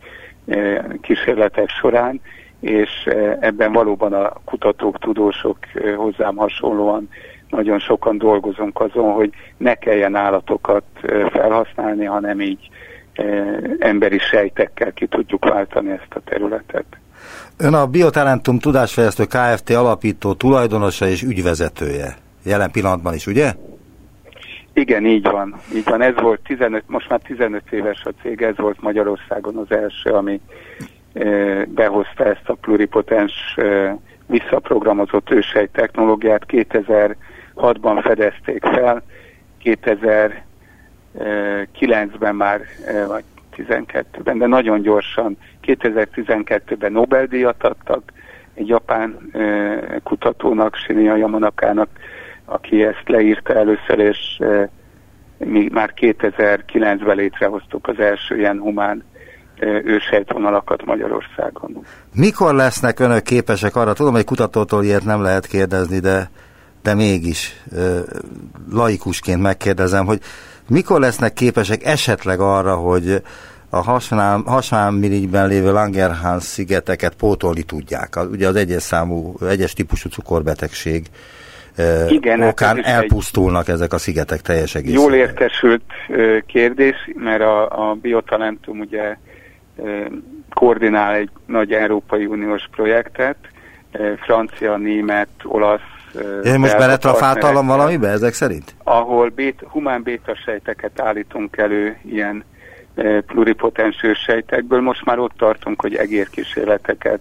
kísérletek 1.02 1.70
során, 1.70 2.22
és 2.60 2.90
ebben 3.40 3.72
valóban 3.72 4.14
a 4.14 4.34
kutatók, 4.46 5.00
tudósok 5.00 5.58
hozzám 5.96 6.36
hasonlóan 6.36 7.10
nagyon 7.50 7.80
sokan 7.80 8.18
dolgozunk 8.18 8.80
azon, 8.80 9.14
hogy 9.14 9.30
ne 9.58 9.76
kelljen 9.76 10.16
állatokat 10.16 10.84
felhasználni, 11.32 12.06
hanem 12.06 12.42
így 12.42 12.70
emberi 13.80 14.18
sejtekkel 14.20 14.94
ki 14.94 15.08
tudjuk 15.08 15.46
váltani 15.46 15.92
ezt 15.92 16.14
a 16.14 16.20
területet. 16.26 16.86
Ön 17.58 17.74
a 17.74 17.88
Biotalentum 17.88 18.60
Tudásfejlesztő 18.60 19.26
Kft. 19.26 19.70
alapító 19.70 20.34
tulajdonosa 20.34 21.08
és 21.08 21.22
ügyvezetője. 21.24 22.16
Jelen 22.44 22.72
pillanatban 22.72 23.14
is, 23.14 23.28
ugye? 23.28 23.54
Igen, 24.74 25.06
így 25.06 25.24
van. 25.24 25.56
Így 25.76 25.84
van. 25.84 26.02
Ez 26.02 26.14
volt 26.16 26.40
15, 26.44 26.84
most 26.88 27.10
már 27.10 27.20
15 27.20 27.64
éves 27.70 28.02
a 28.04 28.12
cég, 28.22 28.42
ez 28.42 28.58
volt 28.58 28.82
Magyarországon 28.82 29.56
az 29.56 29.72
első, 29.78 30.10
ami 30.10 30.42
e, 31.14 31.26
behozta 31.66 32.26
ezt 32.26 32.50
a 32.50 32.54
pluripotens 32.54 33.34
e, 33.56 33.98
visszaprogramozott 34.26 35.32
ősej 35.32 35.70
technológiát. 35.72 36.44
2006-ban 36.48 38.00
fedezték 38.04 38.64
fel, 38.64 39.04
2009-ben 41.16 42.36
már, 42.36 42.62
e, 42.86 43.06
vagy 43.06 43.24
12-ben, 43.58 44.38
de 44.38 44.48
nagyon 44.48 44.82
gyorsan 44.82 45.38
2012-ben 45.64 46.92
Nobel-díjat 46.92 47.64
adtak 47.64 48.12
egy 48.54 48.68
japán 48.68 49.30
e, 49.32 50.00
kutatónak, 50.04 50.76
Shinya 50.76 51.16
Yamanakának, 51.16 51.90
aki 52.46 52.84
ezt 52.84 53.04
leírta 53.06 53.54
először, 53.54 54.00
és 54.00 54.40
e, 54.40 54.70
mi 55.38 55.70
már 55.72 55.94
2009-ben 55.96 57.16
létrehoztuk 57.16 57.88
az 57.88 58.00
első 58.00 58.38
ilyen 58.38 58.60
humán 58.60 59.04
ősejtvonalakat 59.84 60.86
Magyarországon. 60.86 61.86
Mikor 62.14 62.54
lesznek 62.54 63.00
önök 63.00 63.24
képesek 63.24 63.76
arra? 63.76 63.94
Tudom, 63.94 64.14
hogy 64.14 64.24
kutatótól 64.24 64.84
ilyet 64.84 65.06
nem 65.06 65.22
lehet 65.22 65.46
kérdezni, 65.46 66.00
de, 66.00 66.30
de 66.82 66.94
mégis 66.94 67.64
laikusként 68.72 69.42
megkérdezem, 69.42 70.06
hogy 70.06 70.20
mikor 70.70 71.00
lesznek 71.00 71.34
képesek 71.34 71.86
esetleg 71.86 72.40
arra, 72.40 72.76
hogy 72.76 73.22
a 73.70 73.78
hasonlóan 74.46 75.48
lévő 75.48 75.72
Langerhans 75.72 76.44
szigeteket 76.44 77.16
pótolni 77.16 77.64
tudják. 77.64 78.16
Ugye 78.32 78.48
az 78.48 78.56
egyes 78.56 78.82
számú, 78.82 79.36
egyes 79.50 79.74
típusú 79.74 80.10
cukorbetegség 80.10 81.06
igen, 82.08 82.40
hát 82.40 82.52
okán 82.52 82.84
elpusztulnak 82.84 83.68
ezek 83.68 83.94
a 83.94 83.98
szigetek 83.98 84.42
teljes 84.42 84.76
egészében. 84.76 85.04
Jól 85.04 85.14
értesült 85.14 85.84
kérdés, 86.46 86.96
mert 87.14 87.42
a, 87.42 87.90
a 87.90 87.94
Biotalentum 87.94 88.80
ugye 88.80 89.18
koordinál 90.54 91.14
egy 91.14 91.30
nagy 91.46 91.72
Európai 91.72 92.26
Uniós 92.26 92.64
projektet, 92.72 93.38
francia, 94.26 94.78
német, 94.78 95.30
olasz, 95.44 95.97
én 96.44 96.60
most 96.60 96.78
beletrafáltalom 96.78 97.68
valamibe 97.68 98.08
ezek 98.08 98.34
szerint? 98.34 98.76
Ahol 98.84 99.30
bét, 99.30 99.64
humán 99.70 100.04
bétasejteket 100.04 101.00
állítunk 101.00 101.58
elő 101.58 101.98
ilyen 102.06 102.44
pluripotens 103.26 104.04
sejtekből. 104.26 104.82
Most 104.82 105.06
már 105.06 105.20
ott 105.20 105.38
tartunk, 105.38 105.82
hogy 105.82 105.96
egérkísérleteket 105.96 107.20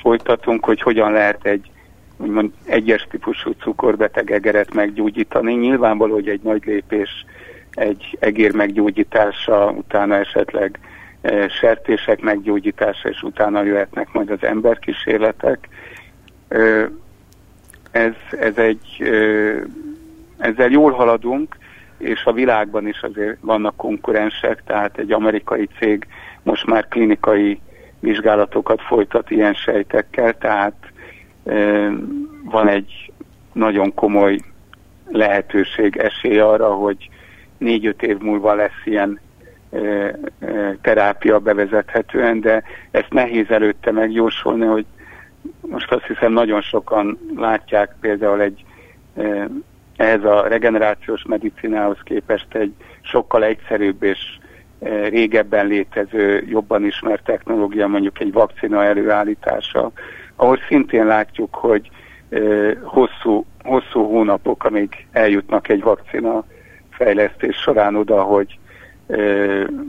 folytatunk, 0.00 0.64
hogy 0.64 0.80
hogyan 0.80 1.12
lehet 1.12 1.44
egy 1.44 1.70
úgymond 2.16 2.52
egyes 2.64 3.06
típusú 3.10 3.50
cukorbeteg 3.50 4.30
egeret 4.30 4.74
meggyógyítani. 4.74 5.54
Nyilvánvaló, 5.54 6.12
hogy 6.12 6.28
egy 6.28 6.40
nagy 6.42 6.64
lépés 6.64 7.24
egy 7.70 8.16
egér 8.20 8.52
meggyógyítása, 8.52 9.70
utána 9.70 10.14
esetleg 10.14 10.78
e, 11.20 11.48
sertések 11.48 12.20
meggyógyítása, 12.20 13.08
és 13.08 13.22
utána 13.22 13.62
jöhetnek 13.62 14.12
majd 14.12 14.30
az 14.30 14.42
emberkísérletek. 14.42 15.68
E, 16.48 16.90
ez, 17.90 18.12
ez 18.30 18.56
egy, 18.56 19.02
ezzel 20.36 20.70
jól 20.70 20.92
haladunk, 20.92 21.56
és 21.98 22.24
a 22.24 22.32
világban 22.32 22.88
is 22.88 23.00
azért 23.00 23.36
vannak 23.40 23.76
konkurensek, 23.76 24.62
tehát 24.66 24.98
egy 24.98 25.12
amerikai 25.12 25.68
cég 25.78 26.06
most 26.42 26.66
már 26.66 26.88
klinikai 26.88 27.60
vizsgálatokat 28.00 28.82
folytat 28.82 29.30
ilyen 29.30 29.54
sejtekkel, 29.54 30.38
tehát 30.38 30.74
van 32.44 32.68
egy 32.68 33.12
nagyon 33.52 33.94
komoly 33.94 34.38
lehetőség, 35.08 35.96
esély 35.96 36.38
arra, 36.38 36.74
hogy 36.74 37.10
négy-öt 37.58 38.02
év 38.02 38.18
múlva 38.18 38.54
lesz 38.54 38.80
ilyen 38.84 39.20
terápia 40.80 41.38
bevezethetően, 41.38 42.40
de 42.40 42.62
ezt 42.90 43.10
nehéz 43.12 43.50
előtte 43.50 43.92
megjósolni, 43.92 44.66
hogy 44.66 44.86
most 45.60 45.92
azt 45.92 46.06
hiszem 46.06 46.32
nagyon 46.32 46.60
sokan 46.60 47.18
látják 47.36 47.94
például 48.00 48.40
egy 48.40 48.64
ehhez 49.96 50.24
a 50.24 50.48
regenerációs 50.48 51.24
medicinához 51.28 51.98
képest 52.04 52.54
egy 52.54 52.72
sokkal 53.00 53.44
egyszerűbb 53.44 54.02
és 54.02 54.18
régebben 55.08 55.66
létező, 55.66 56.44
jobban 56.48 56.84
ismert 56.84 57.24
technológia, 57.24 57.86
mondjuk 57.86 58.20
egy 58.20 58.32
vakcina 58.32 58.84
előállítása, 58.84 59.92
ahol 60.36 60.58
szintén 60.68 61.06
látjuk, 61.06 61.54
hogy 61.54 61.90
hosszú, 62.82 63.44
hosszú 63.62 64.02
hónapok, 64.02 64.64
amíg 64.64 65.06
eljutnak 65.12 65.68
egy 65.68 65.82
vakcina 65.82 66.44
fejlesztés 66.90 67.56
során 67.56 67.96
oda, 67.96 68.22
hogy 68.22 68.58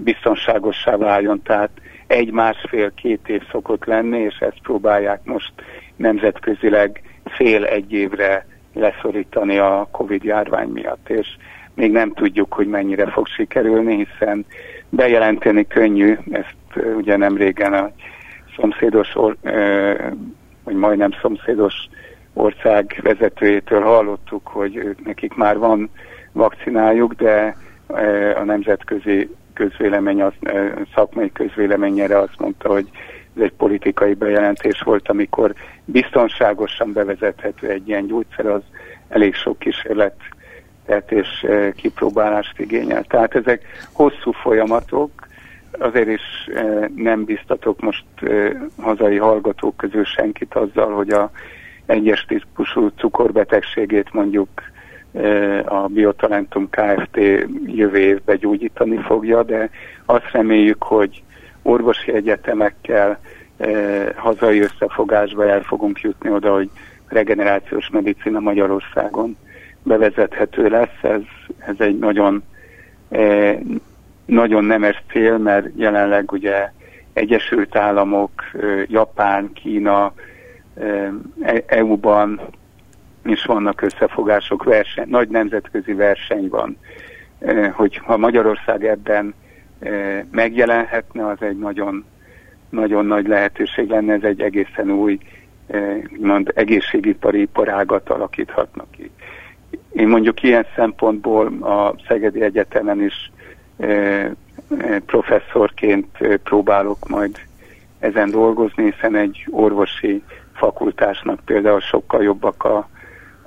biztonságossá 0.03 0.97
váljon. 0.97 1.41
Tehát 1.41 1.69
egy-másfél-két 2.07 3.27
év 3.27 3.41
szokott 3.51 3.85
lenni, 3.85 4.19
és 4.19 4.37
ezt 4.39 4.61
próbálják 4.61 5.19
most 5.23 5.53
nemzetközileg 5.95 7.01
fél-egy 7.25 7.93
évre 7.93 8.45
leszorítani 8.73 9.57
a 9.57 9.87
Covid 9.91 10.23
járvány 10.23 10.69
miatt, 10.69 11.09
és 11.09 11.27
még 11.73 11.91
nem 11.91 12.13
tudjuk, 12.13 12.53
hogy 12.53 12.67
mennyire 12.67 13.09
fog 13.09 13.27
sikerülni, 13.27 13.95
hiszen 13.95 14.45
bejelenteni 14.89 15.67
könnyű, 15.67 16.17
ezt 16.31 16.55
ugye 16.97 17.17
nem 17.17 17.37
régen 17.37 17.73
a 17.73 17.91
szomszédos, 18.55 19.15
or, 19.15 19.37
vagy 20.63 20.75
majdnem 20.75 21.11
szomszédos 21.21 21.73
ország 22.33 22.99
vezetőjétől 23.03 23.81
hallottuk, 23.81 24.47
hogy 24.47 24.75
ők 24.75 25.05
nekik 25.05 25.33
már 25.33 25.57
van 25.57 25.89
vakcinájuk, 26.31 27.13
de 27.13 27.55
a 28.35 28.43
nemzetközi 28.43 29.29
közvélemény, 29.57 30.21
az, 30.21 30.33
szakmai 30.95 31.31
közvéleményére 31.31 32.19
azt 32.19 32.39
mondta, 32.39 32.69
hogy 32.69 32.89
ez 33.35 33.41
egy 33.41 33.53
politikai 33.57 34.13
bejelentés 34.13 34.81
volt, 34.81 35.09
amikor 35.09 35.53
biztonságosan 35.85 36.93
bevezethető 36.93 37.69
egy 37.69 37.87
ilyen 37.87 38.07
gyógyszer, 38.07 38.45
az 38.45 38.61
elég 39.09 39.35
sok 39.35 39.59
kísérlet 39.59 40.15
és 41.07 41.43
e, 41.43 41.71
kipróbálást 41.71 42.59
igényel. 42.59 43.03
Tehát 43.03 43.35
ezek 43.35 43.61
hosszú 43.91 44.31
folyamatok, 44.31 45.11
azért 45.71 46.07
is 46.07 46.21
e, 46.53 46.89
nem 46.95 47.23
biztatok 47.23 47.81
most 47.81 48.05
hazai 48.81 49.17
hallgatók 49.17 49.77
közül 49.77 50.05
senkit 50.05 50.55
azzal, 50.55 50.93
hogy 50.93 51.09
a 51.09 51.31
egyes 51.85 52.25
típusú 52.25 52.87
cukorbetegségét 52.87 54.13
mondjuk 54.13 54.49
a 55.65 55.87
Biotalentum 55.87 56.69
Kft. 56.69 57.17
jövő 57.65 57.97
évben 57.97 58.37
gyógyítani 58.37 58.97
fogja, 58.97 59.43
de 59.43 59.69
azt 60.05 60.31
reméljük, 60.31 60.83
hogy 60.83 61.23
orvosi 61.61 62.13
egyetemekkel 62.13 63.19
eh, 63.57 64.07
hazai 64.15 64.59
összefogásba 64.59 65.47
el 65.47 65.61
fogunk 65.61 66.01
jutni 66.01 66.29
oda, 66.29 66.53
hogy 66.53 66.69
regenerációs 67.07 67.89
medicina 67.89 68.39
Magyarországon 68.39 69.37
bevezethető 69.83 70.67
lesz. 70.67 70.97
Ez, 71.01 71.21
ez 71.57 71.75
egy 71.77 71.99
nagyon, 71.99 72.43
eh, 73.09 73.57
nagyon 74.25 74.63
nemes 74.63 75.03
cél, 75.11 75.37
mert 75.37 75.67
jelenleg 75.75 76.31
ugye 76.31 76.71
Egyesült 77.13 77.75
Államok, 77.75 78.31
eh, 78.53 78.83
Japán, 78.87 79.53
Kína, 79.53 80.13
eh, 80.75 81.11
EU-ban 81.65 82.41
is 83.25 83.45
vannak 83.45 83.81
összefogások, 83.81 84.63
verseny, 84.63 85.07
nagy 85.09 85.29
nemzetközi 85.29 85.93
verseny 85.93 86.47
van. 86.49 86.77
Eh, 87.39 87.71
hogy 87.71 87.97
ha 87.97 88.17
Magyarország 88.17 88.85
ebben 88.85 89.33
E, 89.79 90.25
megjelenhetne, 90.31 91.27
az 91.27 91.41
egy 91.41 91.57
nagyon, 91.57 92.05
nagyon 92.69 93.05
nagy 93.05 93.27
lehetőség 93.27 93.89
lenne, 93.89 94.13
ez 94.13 94.23
egy 94.23 94.41
egészen 94.41 94.91
új 94.91 95.17
e, 95.67 95.97
mond, 96.19 96.51
egészségipari 96.55 97.41
iparágat 97.41 98.09
alakíthatnak 98.09 98.91
ki. 98.91 99.11
Én 99.91 100.07
mondjuk 100.07 100.43
ilyen 100.43 100.65
szempontból 100.75 101.45
a 101.61 101.95
Szegedi 102.07 102.41
Egyetemen 102.41 103.01
is 103.01 103.31
e, 103.77 104.31
professzorként 105.05 106.17
próbálok 106.43 107.07
majd 107.07 107.39
ezen 107.99 108.29
dolgozni, 108.29 108.83
hiszen 108.91 109.15
egy 109.15 109.47
orvosi 109.49 110.23
fakultásnak 110.53 111.39
például 111.45 111.79
sokkal 111.79 112.23
jobbak 112.23 112.63
a, 112.63 112.89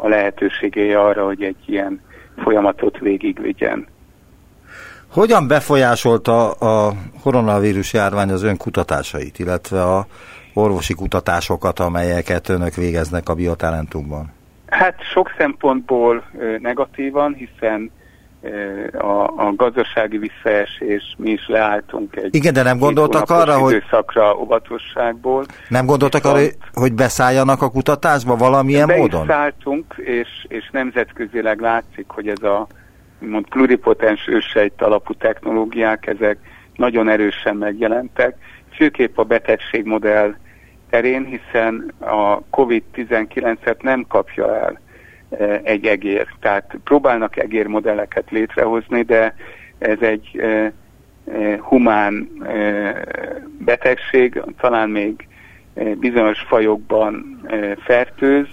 a 0.02 0.08
lehetőségei 0.08 0.92
arra, 0.92 1.24
hogy 1.24 1.42
egy 1.42 1.56
ilyen 1.66 2.00
folyamatot 2.42 2.98
végigvigyen. 2.98 3.86
Hogyan 5.12 5.48
befolyásolta 5.48 6.50
a 6.50 6.92
koronavírus 7.22 7.92
járvány 7.92 8.30
az 8.30 8.42
ön 8.42 8.56
kutatásait, 8.56 9.38
illetve 9.38 9.82
a 9.82 10.06
orvosi 10.54 10.94
kutatásokat, 10.94 11.78
amelyeket 11.78 12.48
önök 12.48 12.74
végeznek 12.74 13.28
a 13.28 13.34
biotalentumban? 13.34 14.32
Hát 14.66 14.94
sok 15.12 15.34
szempontból 15.38 16.24
negatívan, 16.58 17.34
hiszen 17.34 17.90
a, 18.92 19.46
a 19.46 19.52
gazdasági 19.56 20.18
visszaesés, 20.18 21.14
mi 21.18 21.30
is 21.30 21.48
leálltunk 21.48 22.16
egy 22.16 22.34
Igen, 22.34 22.52
de 22.52 22.62
nem 22.62 22.78
gondoltak 22.78 23.30
arra, 23.30 23.58
hogy 23.58 23.74
időszakra 23.74 24.36
óvatosságból. 24.38 25.44
Nem 25.68 25.86
gondoltak 25.86 26.24
arra, 26.24 26.46
hogy 26.72 26.92
beszálljanak 26.92 27.62
a 27.62 27.70
kutatásba 27.70 28.36
valamilyen 28.36 28.86
be 28.86 28.96
módon? 28.96 29.26
Beszálltunk, 29.26 29.94
és, 29.96 30.28
és 30.48 30.68
nemzetközileg 30.72 31.60
látszik, 31.60 32.04
hogy 32.08 32.28
ez 32.28 32.42
a 32.42 32.66
mond 33.18 33.48
pluripotens 33.48 34.28
ősejt 34.28 34.82
alapú 34.82 35.14
technológiák, 35.14 36.06
ezek 36.06 36.38
nagyon 36.76 37.08
erősen 37.08 37.56
megjelentek, 37.56 38.36
főképp 38.74 39.18
a 39.18 39.24
betegségmodell 39.24 40.34
terén, 40.90 41.24
hiszen 41.24 41.92
a 41.98 42.40
COVID-19-et 42.50 43.82
nem 43.82 44.04
kapja 44.08 44.56
el 44.56 44.80
egy 45.62 45.86
egér. 45.86 46.26
Tehát 46.40 46.78
próbálnak 46.84 47.36
egérmodelleket 47.36 48.30
létrehozni, 48.30 49.02
de 49.02 49.34
ez 49.78 49.98
egy 50.00 50.42
humán 51.58 52.28
betegség, 53.58 54.42
talán 54.60 54.90
még 54.90 55.28
bizonyos 55.98 56.40
fajokban 56.40 57.40
fertőz, 57.84 58.48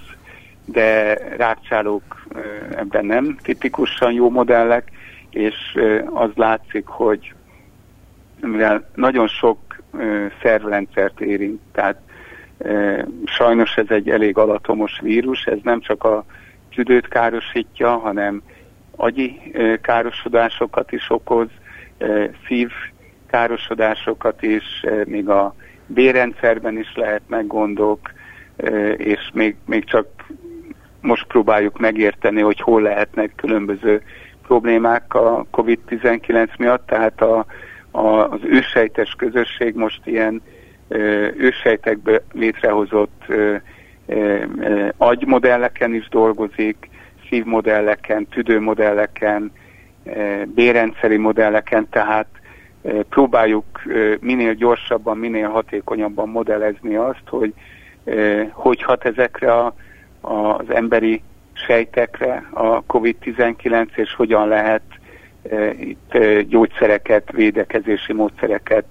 de 0.65 1.13
rákcsálók 1.37 2.27
ebben 2.75 3.05
nem 3.05 3.37
tipikusan 3.43 4.11
jó 4.11 4.29
modellek, 4.29 4.91
és 5.29 5.55
az 6.13 6.29
látszik, 6.35 6.85
hogy 6.85 7.33
mivel 8.41 8.89
nagyon 8.95 9.27
sok 9.27 9.57
szervrendszert 10.41 11.21
érint, 11.21 11.61
tehát 11.71 11.99
sajnos 13.25 13.75
ez 13.75 13.85
egy 13.89 14.09
elég 14.09 14.37
alatomos 14.37 14.99
vírus, 15.01 15.45
ez 15.45 15.57
nem 15.63 15.79
csak 15.79 16.03
a 16.03 16.25
tüdőt 16.77 17.07
károsítja, 17.07 17.89
hanem 17.89 18.41
agyi 18.95 19.41
károsodásokat 19.81 20.91
is 20.91 21.09
okoz, 21.09 21.47
szív 22.47 22.69
károsodásokat 23.27 24.41
is, 24.41 24.85
még 25.05 25.29
a 25.29 25.55
bérrendszerben 25.85 26.77
is 26.77 26.95
lehetnek 26.95 27.47
gondok, 27.47 27.99
és 28.97 29.29
még, 29.33 29.55
még 29.65 29.85
csak 29.85 30.07
most 31.01 31.27
próbáljuk 31.27 31.79
megérteni, 31.79 32.41
hogy 32.41 32.59
hol 32.59 32.81
lehetnek 32.81 33.31
különböző 33.35 34.01
problémák 34.47 35.13
a 35.13 35.45
COVID-19 35.51 36.57
miatt, 36.57 36.87
tehát 36.87 37.21
a, 37.21 37.45
a, 37.91 38.07
az 38.07 38.39
ősejtes 38.43 39.13
közösség 39.17 39.75
most 39.75 40.01
ilyen 40.03 40.41
ősejtekből 41.37 42.21
létrehozott 42.33 43.23
agymodelleken 44.97 45.93
is 45.93 46.07
dolgozik, 46.09 46.89
szívmodelleken, 47.29 48.27
tüdőmodelleken, 48.27 49.51
bérrendszeri 50.45 51.17
modelleken, 51.17 51.87
tehát 51.89 52.27
próbáljuk 53.09 53.65
minél 54.19 54.53
gyorsabban, 54.53 55.17
minél 55.17 55.49
hatékonyabban 55.49 56.29
modellezni 56.29 56.95
azt, 56.95 57.23
hogy 57.25 57.53
hogy 58.51 58.81
hat 58.81 59.05
ezekre 59.05 59.53
a, 59.53 59.73
az 60.21 60.69
emberi 60.69 61.21
sejtekre 61.53 62.43
a 62.53 62.83
COVID-19, 62.83 63.95
és 63.95 64.13
hogyan 64.13 64.47
lehet 64.47 64.81
itt 65.79 66.17
gyógyszereket, 66.47 67.31
védekezési 67.31 68.13
módszereket 68.13 68.85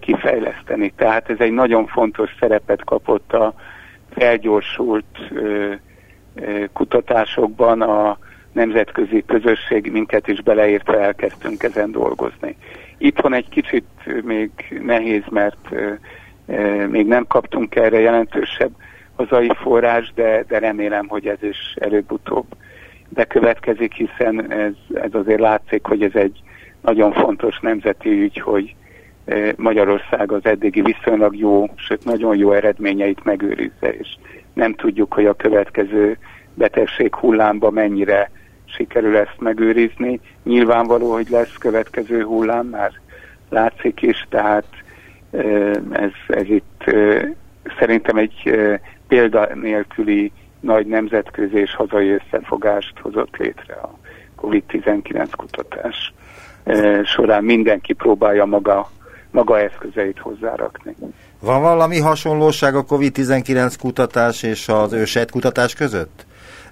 kifejleszteni. 0.00 0.92
Tehát 0.96 1.30
ez 1.30 1.36
egy 1.38 1.52
nagyon 1.52 1.86
fontos 1.86 2.30
szerepet 2.40 2.84
kapott 2.84 3.32
a 3.32 3.54
felgyorsult 4.10 5.04
kutatásokban 6.72 7.80
a 7.82 8.18
nemzetközi 8.52 9.24
közösség 9.26 9.90
minket 9.92 10.28
is 10.28 10.42
beleértve 10.42 10.98
elkezdtünk 10.98 11.62
ezen 11.62 11.90
dolgozni. 11.90 12.56
Itthon 12.98 13.32
egy 13.34 13.48
kicsit 13.48 13.86
még 14.22 14.50
nehéz, 14.82 15.22
mert 15.30 15.68
még 16.88 17.06
nem 17.06 17.26
kaptunk 17.26 17.74
erre 17.74 18.00
jelentősebb 18.00 18.70
hazai 19.16 19.50
forrás, 19.54 20.12
de, 20.14 20.44
de 20.48 20.58
remélem, 20.58 21.08
hogy 21.08 21.26
ez 21.26 21.42
is 21.42 21.74
előbb-utóbb 21.74 22.46
bekövetkezik, 23.08 23.92
hiszen 23.92 24.52
ez, 24.52 24.72
ez 24.94 25.14
azért 25.14 25.40
látszik, 25.40 25.84
hogy 25.86 26.02
ez 26.02 26.14
egy 26.14 26.40
nagyon 26.80 27.12
fontos 27.12 27.60
nemzeti 27.60 28.08
ügy, 28.22 28.40
hogy 28.40 28.74
Magyarország 29.56 30.32
az 30.32 30.44
eddigi 30.44 30.82
viszonylag 30.82 31.36
jó, 31.36 31.70
sőt 31.76 32.04
nagyon 32.04 32.36
jó 32.36 32.52
eredményeit 32.52 33.24
megőrizze, 33.24 33.92
és 33.98 34.08
nem 34.54 34.74
tudjuk, 34.74 35.14
hogy 35.14 35.26
a 35.26 35.34
következő 35.34 36.18
betegség 36.54 37.14
hullámba 37.14 37.70
mennyire 37.70 38.30
sikerül 38.64 39.16
ezt 39.16 39.36
megőrizni. 39.38 40.20
Nyilvánvaló, 40.44 41.12
hogy 41.12 41.28
lesz 41.28 41.54
következő 41.58 42.22
hullám, 42.22 42.66
már 42.66 42.92
látszik 43.48 44.02
is, 44.02 44.26
tehát 44.28 44.66
ez, 45.92 46.10
ez 46.28 46.48
itt 46.48 46.84
szerintem 47.78 48.16
egy 48.16 48.58
példa 49.08 49.54
nélküli 49.54 50.32
nagy 50.60 50.86
nemzetközi 50.86 51.56
és 51.58 51.74
hazai 51.74 52.10
összefogást 52.10 52.98
hozott 52.98 53.36
létre 53.36 53.74
a 53.74 53.98
COVID-19 54.42 55.28
kutatás 55.36 56.12
során. 57.04 57.44
Mindenki 57.44 57.92
próbálja 57.92 58.44
maga 58.44 58.90
maga 59.30 59.60
eszközeit 59.60 60.18
hozzárakni. 60.18 60.96
Van 61.40 61.62
valami 61.62 61.98
hasonlóság 61.98 62.74
a 62.74 62.84
COVID-19 62.84 63.74
kutatás 63.80 64.42
és 64.42 64.68
az 64.68 64.92
ősejt 64.92 65.30
kutatás 65.30 65.74
között? 65.74 66.26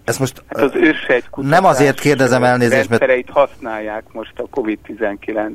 Ez 0.05 0.19
most 0.19 0.43
hát 0.49 0.63
az 0.63 0.75
ősejt 0.75 1.31
kutatás 1.31 1.59
nem 1.59 1.65
azért 1.65 2.01
kérdezem 2.01 2.45
elnézést, 2.45 2.89
mert... 2.89 3.31
használják 3.31 4.05
most 4.13 4.39
a 4.39 4.61
COVID-19 4.61 5.51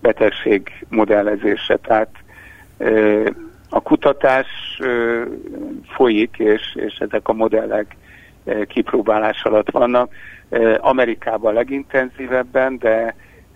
betegség 0.00 0.86
modellezése, 0.88 1.76
tehát 1.76 2.08
a 3.68 3.80
kutatás 3.80 4.46
folyik, 5.94 6.34
és, 6.38 6.60
és 6.74 6.94
ezek 6.98 7.28
a 7.28 7.32
modellek 7.32 7.96
kipróbálás 8.66 9.42
alatt 9.42 9.70
vannak. 9.70 10.12
Amerikában 10.78 11.54
legintenzívebben, 11.54 12.78
de 12.78 13.14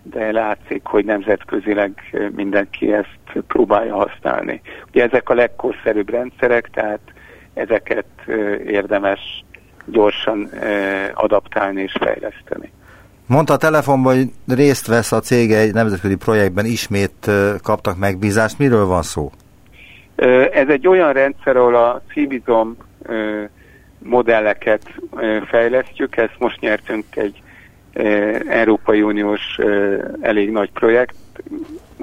de 0.09 0.31
látszik, 0.31 0.81
hogy 0.83 1.05
nemzetközileg 1.05 1.91
mindenki 2.35 2.93
ezt 2.93 3.45
próbálja 3.47 3.95
használni. 3.95 4.61
Ugye 4.87 5.03
ezek 5.03 5.29
a 5.29 5.33
legkorszerűbb 5.33 6.09
rendszerek, 6.09 6.69
tehát 6.73 6.99
ezeket 7.53 8.05
érdemes 8.65 9.45
gyorsan 9.85 10.49
adaptálni 11.13 11.81
és 11.81 11.95
fejleszteni. 11.99 12.71
Mondta 13.27 13.53
a 13.53 13.57
telefonban, 13.57 14.15
hogy 14.15 14.55
részt 14.55 14.87
vesz 14.87 15.11
a 15.11 15.19
cége 15.19 15.57
egy 15.57 15.73
nemzetközi 15.73 16.15
projektben, 16.15 16.65
ismét 16.65 17.31
kaptak 17.63 17.97
megbízást. 17.97 18.59
Miről 18.59 18.85
van 18.85 19.01
szó? 19.01 19.31
Ez 20.51 20.67
egy 20.67 20.87
olyan 20.87 21.13
rendszer, 21.13 21.55
ahol 21.55 21.75
a 21.75 22.01
civizom 22.13 22.77
modelleket 23.99 24.81
fejlesztjük, 25.49 26.17
ezt 26.17 26.35
most 26.39 26.59
nyertünk 26.59 27.05
egy 27.15 27.41
Európai 28.49 29.01
Uniós 29.01 29.57
elég 30.21 30.51
nagy 30.51 30.71
projekt, 30.71 31.15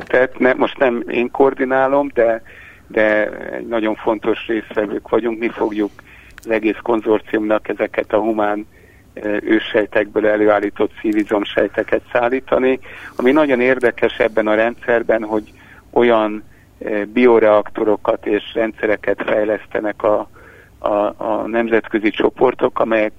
tehát 0.06 0.38
ne, 0.38 0.52
most 0.52 0.78
nem 0.78 1.04
én 1.08 1.30
koordinálom, 1.30 2.10
de, 2.14 2.42
de 2.86 3.30
egy 3.50 3.66
nagyon 3.66 3.94
fontos 3.94 4.46
részvevők 4.46 5.08
vagyunk. 5.08 5.38
Mi 5.38 5.48
fogjuk 5.48 5.90
az 6.36 6.50
egész 6.50 6.78
konzorciumnak 6.82 7.68
ezeket 7.68 8.12
a 8.12 8.18
humán 8.18 8.66
őssejtekből 9.40 10.26
előállított 10.26 10.90
szívizomsejteket 11.00 12.02
szállítani. 12.12 12.78
Ami 13.16 13.30
nagyon 13.32 13.60
érdekes 13.60 14.18
ebben 14.18 14.46
a 14.46 14.54
rendszerben, 14.54 15.22
hogy 15.22 15.52
olyan 15.90 16.44
bioreaktorokat 17.12 18.26
és 18.26 18.54
rendszereket 18.54 19.22
fejlesztenek 19.26 20.02
a, 20.02 20.28
a, 20.78 21.14
a 21.16 21.46
nemzetközi 21.46 22.10
csoportok, 22.10 22.80
amelyek 22.80 23.12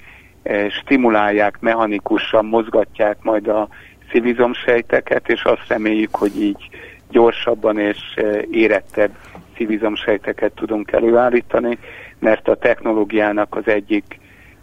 stimulálják, 0.69 1.59
mechanikusan 1.59 2.45
mozgatják 2.45 3.17
majd 3.21 3.47
a 3.47 3.67
szívizomsejteket, 4.11 5.29
és 5.29 5.43
azt 5.43 5.67
reméljük, 5.67 6.15
hogy 6.15 6.41
így 6.41 6.69
gyorsabban 7.09 7.79
és 7.79 7.97
eh, 8.15 8.41
érettebb 8.51 9.11
szívizomsejteket 9.55 10.51
tudunk 10.51 10.91
előállítani, 10.91 11.77
mert 12.19 12.47
a 12.47 12.55
technológiának 12.55 13.55
az 13.55 13.67
egyik 13.67 14.19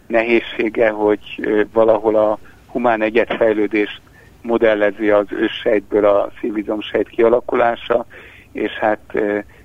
nehézsége, 0.07 0.89
hogy 0.89 1.19
eh, 1.37 1.61
valahol 1.73 2.15
a 2.15 2.39
humán 2.67 3.01
egyetfejlődést 3.01 4.01
modellezi 4.41 5.09
az 5.09 5.25
őssejtből 5.29 6.05
a 6.05 6.31
szívizomsejt 6.39 7.09
kialakulása, 7.09 8.05
és 8.51 8.71
hát 8.71 9.13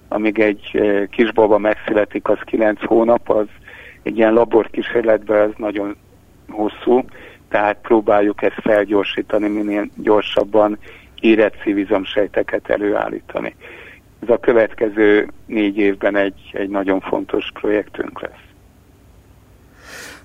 amíg 0.08 0.38
egy 0.38 0.80
kisbaba 1.10 1.58
megszületik, 1.58 2.28
az 2.28 2.38
9 2.44 2.84
hónap, 2.84 3.30
az 3.30 3.46
egy 4.02 4.16
ilyen 4.16 4.32
laborkísérletben 4.32 5.48
az 5.48 5.54
nagyon 5.56 5.96
hosszú, 6.48 7.04
tehát 7.48 7.76
próbáljuk 7.82 8.42
ezt 8.42 8.60
felgyorsítani, 8.62 9.48
minél 9.48 9.88
gyorsabban 9.94 10.78
érett 11.20 11.54
szívizomsejteket 11.62 12.70
előállítani. 12.70 13.54
Ez 14.22 14.28
a 14.28 14.38
következő 14.38 15.28
négy 15.46 15.76
évben 15.76 16.16
egy, 16.16 16.50
egy 16.52 16.68
nagyon 16.68 17.00
fontos 17.00 17.50
projektünk 17.52 18.20
lesz. 18.20 18.46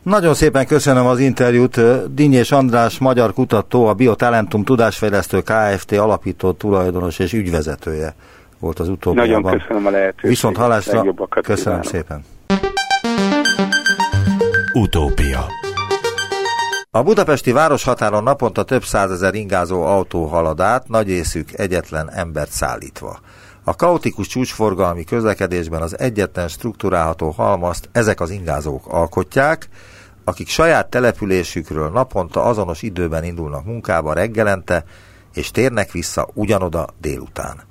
Nagyon 0.01 0.33
szépen 0.33 0.65
köszönöm 0.65 1.05
az 1.05 1.19
interjút. 1.19 1.79
Dinnyés 2.13 2.51
András, 2.51 2.99
magyar 2.99 3.33
kutató, 3.33 3.85
a 3.85 3.93
Biotalentum 3.93 4.63
Tudásfejlesztő 4.63 5.41
Kft. 5.41 5.91
alapító 5.91 6.51
tulajdonos 6.51 7.19
és 7.19 7.33
ügyvezetője 7.33 8.13
volt 8.59 8.79
az 8.79 8.89
utóbbiában. 8.89 9.41
Nagyon 9.41 9.59
köszönöm 9.59 9.85
a 9.85 9.89
lehetőséget. 9.89 10.29
Viszont 10.29 10.57
hallásra, 10.57 11.13
köszönöm 11.41 11.81
kívánok. 11.81 11.85
szépen. 11.85 12.23
Utópia 14.73 15.45
a 16.95 17.03
budapesti 17.03 17.51
városhatáron 17.51 18.23
naponta 18.23 18.63
több 18.63 18.83
százezer 18.83 19.33
ingázó 19.33 19.81
autó 19.81 20.25
halad 20.25 20.59
át, 20.59 20.87
nagy 20.87 21.09
észük 21.09 21.59
egyetlen 21.59 22.11
embert 22.11 22.51
szállítva. 22.51 23.19
A 23.63 23.75
kaotikus 23.75 24.27
csúcsforgalmi 24.27 25.03
közlekedésben 25.03 25.81
az 25.81 25.99
egyetlen 25.99 26.47
struktúrálható 26.47 27.29
halmazt 27.29 27.89
ezek 27.91 28.19
az 28.19 28.29
ingázók 28.29 28.87
alkotják, 28.87 29.69
akik 30.23 30.47
saját 30.47 30.89
településükről 30.89 31.89
naponta 31.89 32.43
azonos 32.43 32.81
időben 32.81 33.23
indulnak 33.23 33.65
munkába 33.65 34.13
reggelente, 34.13 34.83
és 35.33 35.51
térnek 35.51 35.91
vissza 35.91 36.27
ugyanoda 36.33 36.87
délután. 37.01 37.63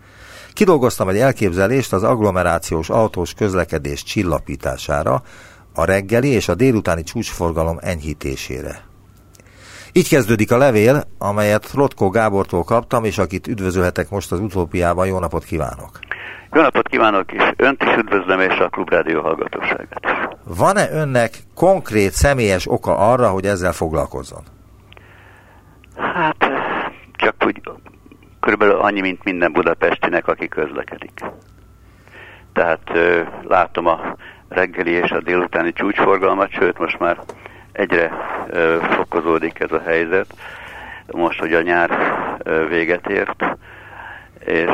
Kidolgoztam 0.53 1.09
egy 1.09 1.19
elképzelést 1.19 1.93
az 1.93 2.03
agglomerációs 2.03 2.91
autós 2.91 3.35
közlekedés 3.35 4.03
csillapítására, 4.03 5.23
a 5.75 5.85
reggeli 5.85 6.29
és 6.29 6.49
a 6.49 6.55
délutáni 6.55 7.03
csúcsforgalom 7.03 7.79
enyhítésére. 7.81 8.91
Így 9.94 10.09
kezdődik 10.09 10.52
a 10.52 10.57
levél, 10.57 11.02
amelyet 11.18 11.72
Rotko 11.74 12.09
Gábortól 12.09 12.64
kaptam, 12.64 13.05
és 13.05 13.18
akit 13.18 13.46
üdvözölhetek 13.46 14.11
most 14.11 14.33
az 14.33 14.40
utópiában. 14.40 15.07
Jó 15.07 15.18
napot 15.18 15.44
kívánok! 15.44 15.98
Jó 16.52 16.62
napot 16.62 16.88
kívánok, 16.88 17.33
és 17.33 17.52
önt 17.57 17.83
is 17.83 17.96
üdvözlöm, 17.96 18.40
és 18.40 18.59
a 18.59 18.68
Klubrádió 18.68 19.20
hallgatóságát 19.20 20.00
is. 20.02 20.11
Van-e 20.57 20.90
önnek 20.90 21.31
konkrét, 21.55 22.11
személyes 22.11 22.70
oka 22.70 22.96
arra, 22.96 23.28
hogy 23.28 23.44
ezzel 23.44 23.72
foglalkozzon? 23.72 24.42
Hát, 25.96 26.37
csak 27.12 27.35
úgy 27.46 27.61
körülbelül 28.40 28.74
annyi, 28.74 29.00
mint 29.00 29.24
minden 29.24 29.52
budapestinek, 29.52 30.26
aki 30.28 30.48
közlekedik. 30.48 31.20
Tehát 32.52 32.83
látom 33.48 33.87
a 33.87 34.16
reggeli 34.48 34.90
és 34.90 35.11
a 35.11 35.20
délutáni 35.20 35.72
csúcsforgalmat, 35.72 36.50
sőt 36.50 36.78
most 36.78 36.98
már 36.98 37.18
egyre 37.73 38.13
fokozódik 38.97 39.61
ez 39.61 39.73
a 39.73 39.83
helyzet, 39.85 40.35
most, 41.07 41.39
hogy 41.39 41.55
a 41.55 41.63
nyár 41.63 41.91
véget 42.69 43.07
ért, 43.07 43.45
és 44.45 44.71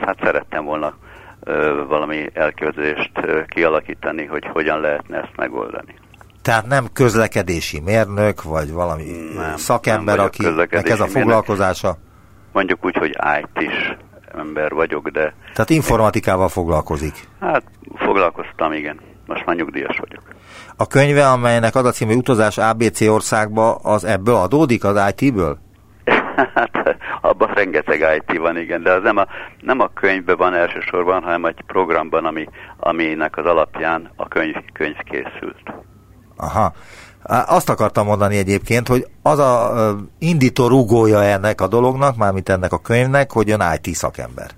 hát 0.00 0.16
szerettem 0.22 0.64
volna 0.64 0.94
valami 1.88 2.30
elképzelést 2.34 3.10
kialakítani, 3.46 4.24
hogy 4.24 4.44
hogyan 4.52 4.80
lehetne 4.80 5.16
ezt 5.16 5.36
megoldani. 5.36 5.94
Tehát 6.42 6.66
nem 6.66 6.86
közlekedési 6.92 7.80
mérnök, 7.80 8.42
vagy 8.42 8.72
valami 8.72 9.04
nem, 9.36 9.56
szakember, 9.56 10.16
nem 10.16 10.24
akinek 10.24 10.88
ez 10.88 11.00
a 11.00 11.06
foglalkozása? 11.06 11.86
Mérnök. 11.86 12.10
Mondjuk 12.52 12.84
úgy, 12.84 12.96
hogy 12.96 13.16
IT-s 13.40 13.94
ember 14.38 14.72
vagyok, 14.72 15.08
de... 15.08 15.34
Tehát 15.52 15.70
informatikával 15.70 16.48
foglalkozik? 16.48 17.14
Hát 17.40 17.62
foglalkoztam, 17.94 18.72
igen. 18.72 19.00
Most 19.26 19.46
már 19.46 19.56
nyugdíjas 19.56 19.98
vagyok. 19.98 20.22
A 20.82 20.86
könyve, 20.86 21.28
amelynek 21.28 21.74
az 21.74 21.84
a 21.84 21.90
című 21.90 22.14
utazás 22.14 22.58
ABC 22.58 23.00
országba, 23.00 23.74
az 23.74 24.04
ebből 24.04 24.34
adódik, 24.34 24.84
az 24.84 25.12
IT-ből? 25.14 25.58
hát 26.54 26.96
abban 27.20 27.48
rengeteg 27.54 28.04
IT 28.16 28.38
van, 28.38 28.56
igen, 28.56 28.82
de 28.82 28.92
az 28.92 29.02
nem 29.02 29.16
a, 29.16 29.26
nem 29.60 29.80
a 29.80 29.90
könyvben 29.94 30.36
van 30.36 30.54
elsősorban, 30.54 31.22
hanem 31.22 31.44
egy 31.44 31.62
programban, 31.66 32.24
ami, 32.24 32.48
aminek 32.76 33.36
az 33.36 33.44
alapján 33.44 34.10
a 34.16 34.28
könyv, 34.28 34.54
könyv 34.72 34.96
készült. 34.96 35.62
Aha. 36.36 36.72
Azt 37.46 37.68
akartam 37.68 38.06
mondani 38.06 38.36
egyébként, 38.36 38.88
hogy 38.88 39.06
az 39.22 39.38
a 39.38 39.72
indító 40.18 40.66
rugója 40.66 41.22
ennek 41.22 41.60
a 41.60 41.68
dolognak, 41.68 42.16
mármint 42.16 42.48
ennek 42.48 42.72
a 42.72 42.80
könyvnek, 42.80 43.32
hogy 43.32 43.50
ön 43.50 43.62
IT 43.82 43.94
szakember. 43.94 44.50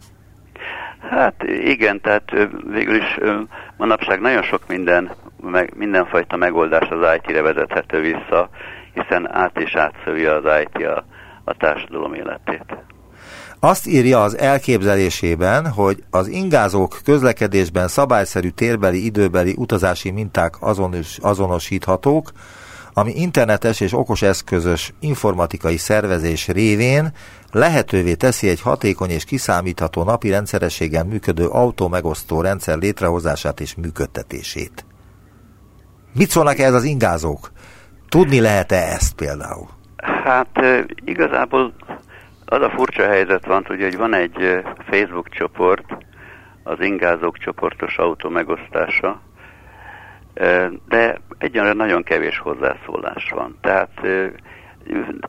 Hát 1.10 1.42
igen, 1.64 2.00
tehát 2.00 2.30
végül 2.70 2.96
is 2.96 3.18
manapság 3.76 4.20
nagyon 4.20 4.42
sok 4.42 4.60
minden, 4.68 5.10
meg, 5.50 5.72
mindenfajta 5.76 6.36
megoldás 6.36 6.88
az 6.88 7.14
IT-re 7.16 7.42
vezethető 7.42 8.00
vissza, 8.00 8.48
hiszen 8.94 9.28
át 9.32 9.58
és 9.58 9.74
átszövi 9.74 10.24
az 10.24 10.44
IT 10.62 10.86
a, 10.86 11.04
a 11.44 11.54
társadalom 11.54 12.14
életét. 12.14 12.76
Azt 13.60 13.86
írja 13.86 14.22
az 14.22 14.38
elképzelésében, 14.38 15.70
hogy 15.70 16.04
az 16.10 16.28
ingázók 16.28 16.98
közlekedésben 17.04 17.88
szabályszerű 17.88 18.48
térbeli, 18.48 19.04
időbeli 19.04 19.54
utazási 19.56 20.10
minták 20.10 20.54
azonos, 20.60 21.18
azonosíthatók, 21.20 22.30
ami 22.92 23.12
internetes 23.14 23.80
és 23.80 23.92
okos 23.92 24.22
eszközös 24.22 24.92
informatikai 25.00 25.76
szervezés 25.76 26.48
révén 26.48 27.12
lehetővé 27.50 28.14
teszi 28.14 28.48
egy 28.48 28.60
hatékony 28.60 29.10
és 29.10 29.24
kiszámítható 29.24 30.02
napi 30.02 30.30
rendszerességgel 30.30 31.04
működő 31.04 31.46
autómegosztó 31.46 32.40
rendszer 32.40 32.78
létrehozását 32.78 33.60
és 33.60 33.74
működtetését. 33.74 34.84
Mit 36.14 36.28
szólnak 36.28 36.58
ez 36.58 36.74
az 36.74 36.84
ingázók? 36.84 37.50
Tudni 38.08 38.40
lehet-e 38.40 38.76
ezt 38.76 39.14
például? 39.14 39.68
Hát 40.24 40.58
igazából 41.04 41.74
az 42.44 42.60
a 42.60 42.70
furcsa 42.70 43.06
helyzet 43.06 43.46
van, 43.46 43.64
hogy, 43.66 43.82
hogy 43.82 43.96
van 43.96 44.14
egy 44.14 44.62
Facebook 44.90 45.28
csoport, 45.28 45.84
az 46.62 46.80
ingázók 46.80 47.38
csoportos 47.38 47.96
autó 47.96 48.28
megosztása, 48.28 49.20
de 50.88 51.20
egyenlőre 51.38 51.74
nagyon 51.74 52.02
kevés 52.02 52.38
hozzászólás 52.38 53.30
van. 53.34 53.58
Tehát 53.60 53.90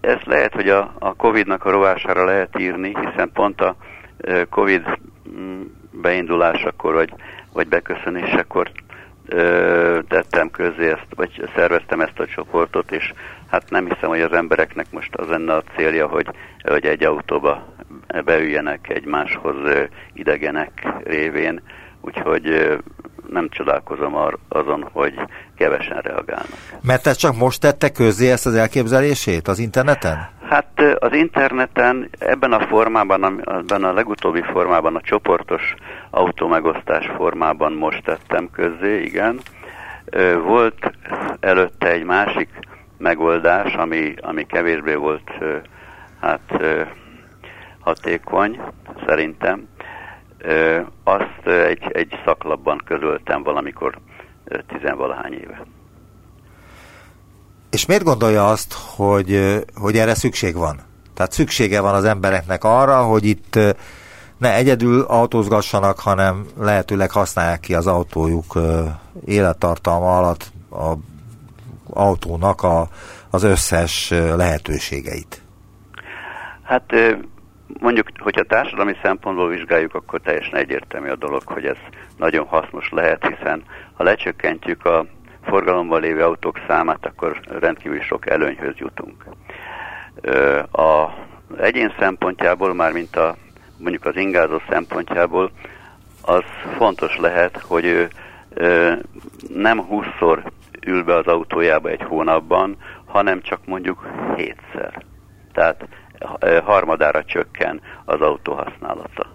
ez 0.01 0.19
lehet, 0.23 0.53
hogy 0.53 0.69
a, 0.69 0.93
a 0.99 1.13
Covid-nak 1.13 1.65
a 1.65 1.71
rovására 1.71 2.25
lehet 2.25 2.59
írni, 2.59 2.95
hiszen 3.09 3.31
pont 3.33 3.61
a 3.61 3.75
Covid 4.49 4.99
mm, 5.37 5.61
beindulásakor, 5.91 6.93
vagy, 6.93 7.13
vagy 7.53 7.67
beköszönésekor 7.67 8.71
tettem 10.07 10.49
közé 10.51 10.89
ezt, 10.89 11.07
vagy 11.15 11.49
szerveztem 11.55 12.01
ezt 12.01 12.19
a 12.19 12.25
csoportot, 12.25 12.91
és 12.91 13.13
hát 13.49 13.69
nem 13.69 13.85
hiszem, 13.85 14.09
hogy 14.09 14.21
az 14.21 14.33
embereknek 14.33 14.85
most 14.91 15.15
az 15.15 15.27
lenne 15.27 15.53
a 15.53 15.63
célja, 15.75 16.07
hogy, 16.07 16.27
hogy 16.63 16.85
egy 16.85 17.03
autóba 17.03 17.73
beüljenek 18.25 18.89
egymáshoz 18.89 19.55
idegenek 20.13 20.87
révén, 21.03 21.61
úgyhogy 22.05 22.77
nem 23.29 23.49
csodálkozom 23.49 24.15
ar- 24.15 24.39
azon, 24.49 24.89
hogy 24.91 25.13
kevesen 25.57 26.01
reagálnak. 26.01 26.57
Mert 26.81 27.07
ez 27.07 27.15
csak 27.15 27.35
most 27.35 27.61
tette 27.61 27.89
közzé 27.89 28.31
ezt 28.31 28.45
az 28.45 28.55
elképzelését 28.55 29.47
az 29.47 29.59
interneten? 29.59 30.27
Hát 30.49 30.81
az 30.99 31.13
interneten 31.13 32.09
ebben 32.19 32.51
a 32.51 32.67
formában, 32.67 33.41
ebben 33.45 33.83
a 33.83 33.93
legutóbbi 33.93 34.41
formában, 34.41 34.95
a 34.95 35.01
csoportos 35.01 35.75
autómegosztás 36.09 37.11
formában 37.15 37.73
most 37.73 38.03
tettem 38.03 38.49
közzé, 38.51 39.01
igen. 39.01 39.39
Volt 40.43 40.91
előtte 41.39 41.91
egy 41.91 42.03
másik 42.03 42.49
megoldás, 42.97 43.73
ami, 43.73 44.13
ami 44.21 44.45
kevésbé 44.45 44.93
volt 44.93 45.31
hát 46.21 46.63
hatékony, 47.79 48.59
szerintem. 49.05 49.67
Azt 51.03 51.47
egy, 51.47 51.83
egy 51.91 52.19
szaklapban 52.25 52.81
közöltem 52.85 53.43
valamikor 53.43 53.97
tizenvalahány 54.67 55.33
éve. 55.33 55.65
És 57.69 57.85
miért 57.85 58.03
gondolja 58.03 58.47
azt, 58.47 58.73
hogy, 58.95 59.63
hogy 59.75 59.97
erre 59.97 60.13
szükség 60.13 60.55
van? 60.55 60.79
Tehát 61.13 61.31
szüksége 61.31 61.81
van 61.81 61.93
az 61.93 62.03
embereknek 62.03 62.63
arra, 62.63 63.03
hogy 63.03 63.25
itt 63.25 63.59
ne 64.37 64.55
egyedül 64.55 65.01
autózgassanak, 65.01 65.99
hanem 65.99 66.45
lehetőleg 66.59 67.11
használják 67.11 67.59
ki 67.59 67.75
az 67.75 67.87
autójuk 67.87 68.59
élettartalma 69.25 70.17
alatt 70.17 70.51
a 70.71 70.93
autónak 71.89 72.63
a, 72.63 72.87
az 73.29 73.43
összes 73.43 74.09
lehetőségeit. 74.09 75.41
Hát 76.63 76.93
mondjuk, 77.79 78.07
hogyha 78.17 78.43
társadalmi 78.43 78.95
szempontból 79.01 79.49
vizsgáljuk, 79.49 79.95
akkor 79.95 80.19
teljesen 80.21 80.55
egyértelmű 80.55 81.09
a 81.09 81.15
dolog, 81.15 81.41
hogy 81.45 81.65
ez 81.65 81.77
nagyon 82.17 82.45
hasznos 82.45 82.89
lehet, 82.89 83.27
hiszen 83.27 83.63
ha 83.93 84.03
lecsökkentjük 84.03 84.85
a 84.85 85.05
forgalomban 85.41 86.01
lévő 86.01 86.23
autók 86.23 86.59
számát, 86.67 87.05
akkor 87.05 87.39
rendkívül 87.59 88.01
sok 88.01 88.29
előnyhöz 88.29 88.77
jutunk. 88.77 89.25
A 90.71 91.09
egyén 91.57 91.93
szempontjából, 91.99 92.73
már 92.73 92.91
mint 92.91 93.15
a 93.15 93.35
mondjuk 93.77 94.05
az 94.05 94.15
ingázó 94.15 94.61
szempontjából, 94.69 95.51
az 96.21 96.43
fontos 96.77 97.17
lehet, 97.17 97.57
hogy 97.57 97.85
ő 97.85 98.09
nem 99.53 99.87
20-szor 99.91 100.51
ül 100.85 101.03
be 101.03 101.15
az 101.15 101.25
autójába 101.25 101.89
egy 101.89 102.01
hónapban, 102.01 102.77
hanem 103.05 103.41
csak 103.41 103.59
mondjuk 103.65 104.07
hétszer. 104.35 105.03
Tehát 105.53 105.87
harmadára 106.63 107.23
csökken 107.23 107.81
az 108.05 108.21
autó 108.21 108.53
használata. 108.53 109.33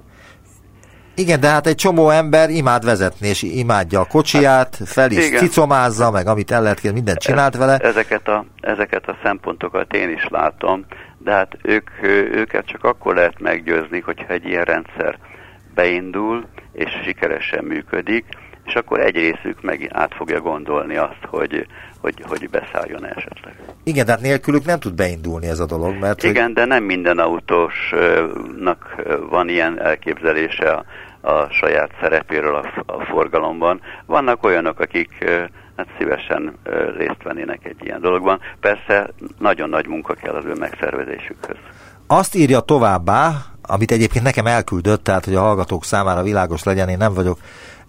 Igen, 1.14 1.40
de 1.40 1.48
hát 1.48 1.66
egy 1.66 1.74
csomó 1.74 2.10
ember 2.10 2.50
imád 2.50 2.84
vezetni, 2.84 3.28
és 3.28 3.42
imádja 3.42 4.00
a 4.00 4.04
kocsiját, 4.04 4.78
fel 4.84 5.10
is 5.10 5.26
Igen. 5.26 5.38
cicomázza, 5.38 6.10
meg 6.10 6.26
amit 6.26 6.50
el 6.50 6.62
lehet 6.62 6.80
kérni, 6.80 6.96
mindent 6.96 7.18
csinált 7.18 7.56
vele. 7.56 7.76
Ezeket 7.76 8.28
a, 8.28 8.44
ezeket 8.60 9.08
a 9.08 9.16
szempontokat 9.22 9.94
én 9.94 10.10
is 10.10 10.26
látom, 10.28 10.84
de 11.18 11.32
hát 11.32 11.56
ők, 11.62 11.90
őket 12.32 12.66
csak 12.66 12.84
akkor 12.84 13.14
lehet 13.14 13.40
meggyőzni, 13.40 14.00
hogyha 14.00 14.32
egy 14.32 14.46
ilyen 14.46 14.64
rendszer 14.64 15.18
beindul, 15.74 16.46
és 16.72 16.90
sikeresen 17.04 17.64
működik, 17.64 18.24
és 18.70 18.76
akkor 18.76 19.00
egy 19.00 19.14
részük 19.14 19.62
meg 19.62 19.90
át 19.92 20.14
fogja 20.14 20.40
gondolni 20.40 20.96
azt, 20.96 21.24
hogy, 21.26 21.66
hogy, 22.00 22.14
hogy 22.28 22.50
beszálljon 22.50 23.06
esetleg. 23.06 23.54
Igen, 23.85 24.06
de 24.06 24.12
hát 24.12 24.20
nélkülük 24.20 24.64
nem 24.64 24.78
tud 24.78 24.94
beindulni 24.94 25.46
ez 25.46 25.59
a 25.59 25.66
dolog, 25.66 25.96
mert 26.00 26.20
hogy 26.20 26.30
Igen, 26.30 26.54
de 26.54 26.64
nem 26.64 26.85
minden 26.85 27.18
autósnak 27.18 28.94
van 29.30 29.48
ilyen 29.48 29.80
elképzelése 29.83 30.70
a, 30.70 30.85
a 31.30 31.48
saját 31.50 31.90
szerepéről 32.00 32.54
a, 32.54 32.83
a 32.87 33.04
forgalomban. 33.04 33.80
Vannak 34.06 34.44
olyanok, 34.44 34.80
akik 34.80 35.24
hát 35.76 35.87
szívesen 35.98 36.54
részt 36.96 37.22
vennének 37.22 37.64
egy 37.64 37.85
ilyen 37.85 38.00
dologban. 38.00 38.40
Persze 38.61 39.11
nagyon 39.38 39.68
nagy 39.68 39.87
munka 39.87 40.14
kell 40.14 40.35
az 40.35 40.44
ő 40.44 40.54
megszervezésükhöz. 40.59 41.56
azt 42.06 42.35
írja 42.35 42.61
továbbá, 42.61 43.30
amit 43.62 43.90
egyébként 43.90 44.24
nekem 44.24 44.46
elküldött, 44.46 45.04
tehát 45.04 45.24
hogy 45.24 45.35
a 45.35 45.40
hallgatók 45.40 45.85
számára 45.85 46.22
világos 46.22 46.62
legyen, 46.62 46.88
én 46.88 46.96
nem 46.96 47.14
vagyok 47.14 47.38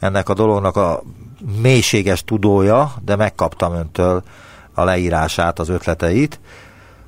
ennek 0.02 0.30
a 0.30 0.34
dolognak 0.34 0.76
a 0.76 1.04
mélységes 1.62 2.24
tudója, 2.24 2.94
de 3.06 3.16
megkaptam 3.16 3.74
öntől 3.74 4.24
a 4.74 4.84
leírását, 4.84 5.60
az 5.60 5.70
ötleteit, 5.70 6.40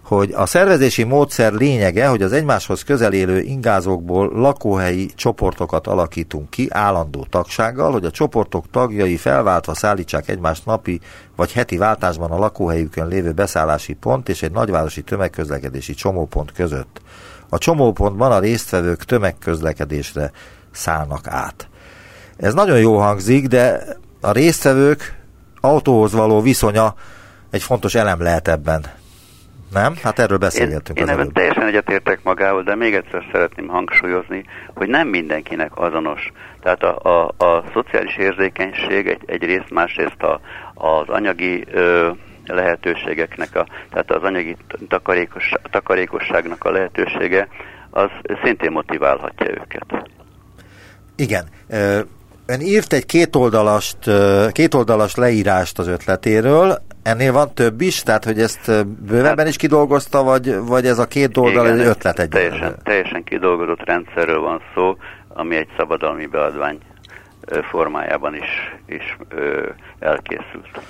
hogy 0.03 0.31
a 0.31 0.45
szervezési 0.45 1.03
módszer 1.03 1.53
lényege, 1.53 2.07
hogy 2.07 2.21
az 2.21 2.31
egymáshoz 2.31 2.83
közel 2.83 3.13
élő 3.13 3.39
ingázókból 3.39 4.31
lakóhelyi 4.33 5.05
csoportokat 5.15 5.87
alakítunk 5.87 6.49
ki 6.49 6.67
állandó 6.69 7.25
tagsággal, 7.29 7.91
hogy 7.91 8.05
a 8.05 8.11
csoportok 8.11 8.69
tagjai 8.71 9.17
felváltva 9.17 9.73
szállítsák 9.73 10.29
egymást 10.29 10.65
napi 10.65 10.99
vagy 11.35 11.51
heti 11.51 11.77
váltásban 11.77 12.31
a 12.31 12.37
lakóhelyükön 12.37 13.07
lévő 13.07 13.31
beszállási 13.31 13.93
pont 13.93 14.29
és 14.29 14.41
egy 14.43 14.51
nagyvárosi 14.51 15.01
tömegközlekedési 15.01 15.93
csomópont 15.93 16.51
között. 16.51 17.01
A 17.49 17.57
csomópontban 17.57 18.31
a 18.31 18.39
résztvevők 18.39 19.03
tömegközlekedésre 19.03 20.31
szállnak 20.71 21.27
át. 21.27 21.67
Ez 22.43 22.53
nagyon 22.53 22.79
jó 22.79 22.97
hangzik, 22.97 23.47
de 23.47 23.79
a 24.21 24.31
résztvevők 24.31 25.15
autóhoz 25.61 26.13
való 26.13 26.41
viszonya 26.41 26.93
egy 27.51 27.63
fontos 27.63 27.95
elem 27.95 28.21
lehet 28.21 28.47
ebben. 28.47 28.85
Nem? 29.71 29.95
Hát 30.03 30.19
erről 30.19 30.33
Én, 30.33 30.39
beszélgettünk 30.39 30.97
én 30.97 31.03
az 31.03 31.09
ebben 31.09 31.21
előbb. 31.21 31.33
teljesen 31.33 31.67
egyetértek 31.67 32.23
magával, 32.23 32.63
de 32.63 32.75
még 32.75 32.93
egyszer 32.93 33.23
szeretném 33.31 33.67
hangsúlyozni, 33.67 34.45
hogy 34.73 34.87
nem 34.87 35.07
mindenkinek 35.07 35.71
azonos. 35.77 36.31
Tehát 36.61 36.83
a, 36.83 36.99
a, 37.03 37.45
a 37.45 37.63
szociális 37.73 38.17
érzékenység 38.17 39.07
egy, 39.07 39.21
egyrészt, 39.25 39.69
másrészt 39.69 40.21
a, 40.21 40.39
az 40.73 41.07
anyagi 41.07 41.65
ö, 41.71 42.09
lehetőségeknek, 42.45 43.55
a, 43.55 43.65
tehát 43.89 44.11
az 44.11 44.23
anyagi 44.23 44.57
takarékos, 44.87 45.51
takarékosságnak 45.71 46.63
a 46.63 46.71
lehetősége, 46.71 47.47
az 47.89 48.09
szintén 48.43 48.71
motiválhatja 48.71 49.49
őket. 49.49 50.09
Igen. 51.15 51.45
Ön 52.45 52.59
írt 52.59 52.93
egy 52.93 53.05
kétoldalast, 53.05 53.97
kétoldalas 54.51 55.15
leírást 55.15 55.79
az 55.79 55.87
ötletéről, 55.87 56.77
ennél 57.03 57.31
van 57.31 57.53
több 57.53 57.81
is, 57.81 58.01
tehát 58.01 58.23
hogy 58.23 58.39
ezt 58.39 58.85
bővebben 58.85 59.47
is 59.47 59.55
kidolgozta, 59.55 60.23
vagy, 60.23 60.55
vagy 60.59 60.85
ez 60.85 60.99
a 60.99 61.07
két 61.07 61.37
oldal 61.37 61.67
egy 61.67 61.79
ez 61.79 61.87
ötlet 61.87 62.19
egy 62.19 62.29
teljesen, 62.29 62.75
teljesen 62.83 63.23
kidolgozott 63.23 63.83
rendszerről 63.83 64.39
van 64.39 64.61
szó, 64.75 64.97
ami 65.27 65.55
egy 65.55 65.67
szabadalmi 65.77 66.25
beadvány 66.25 66.77
formájában 67.69 68.35
is, 68.35 68.75
is 68.85 69.17
ö, 69.29 69.69
elkészült. 69.99 70.81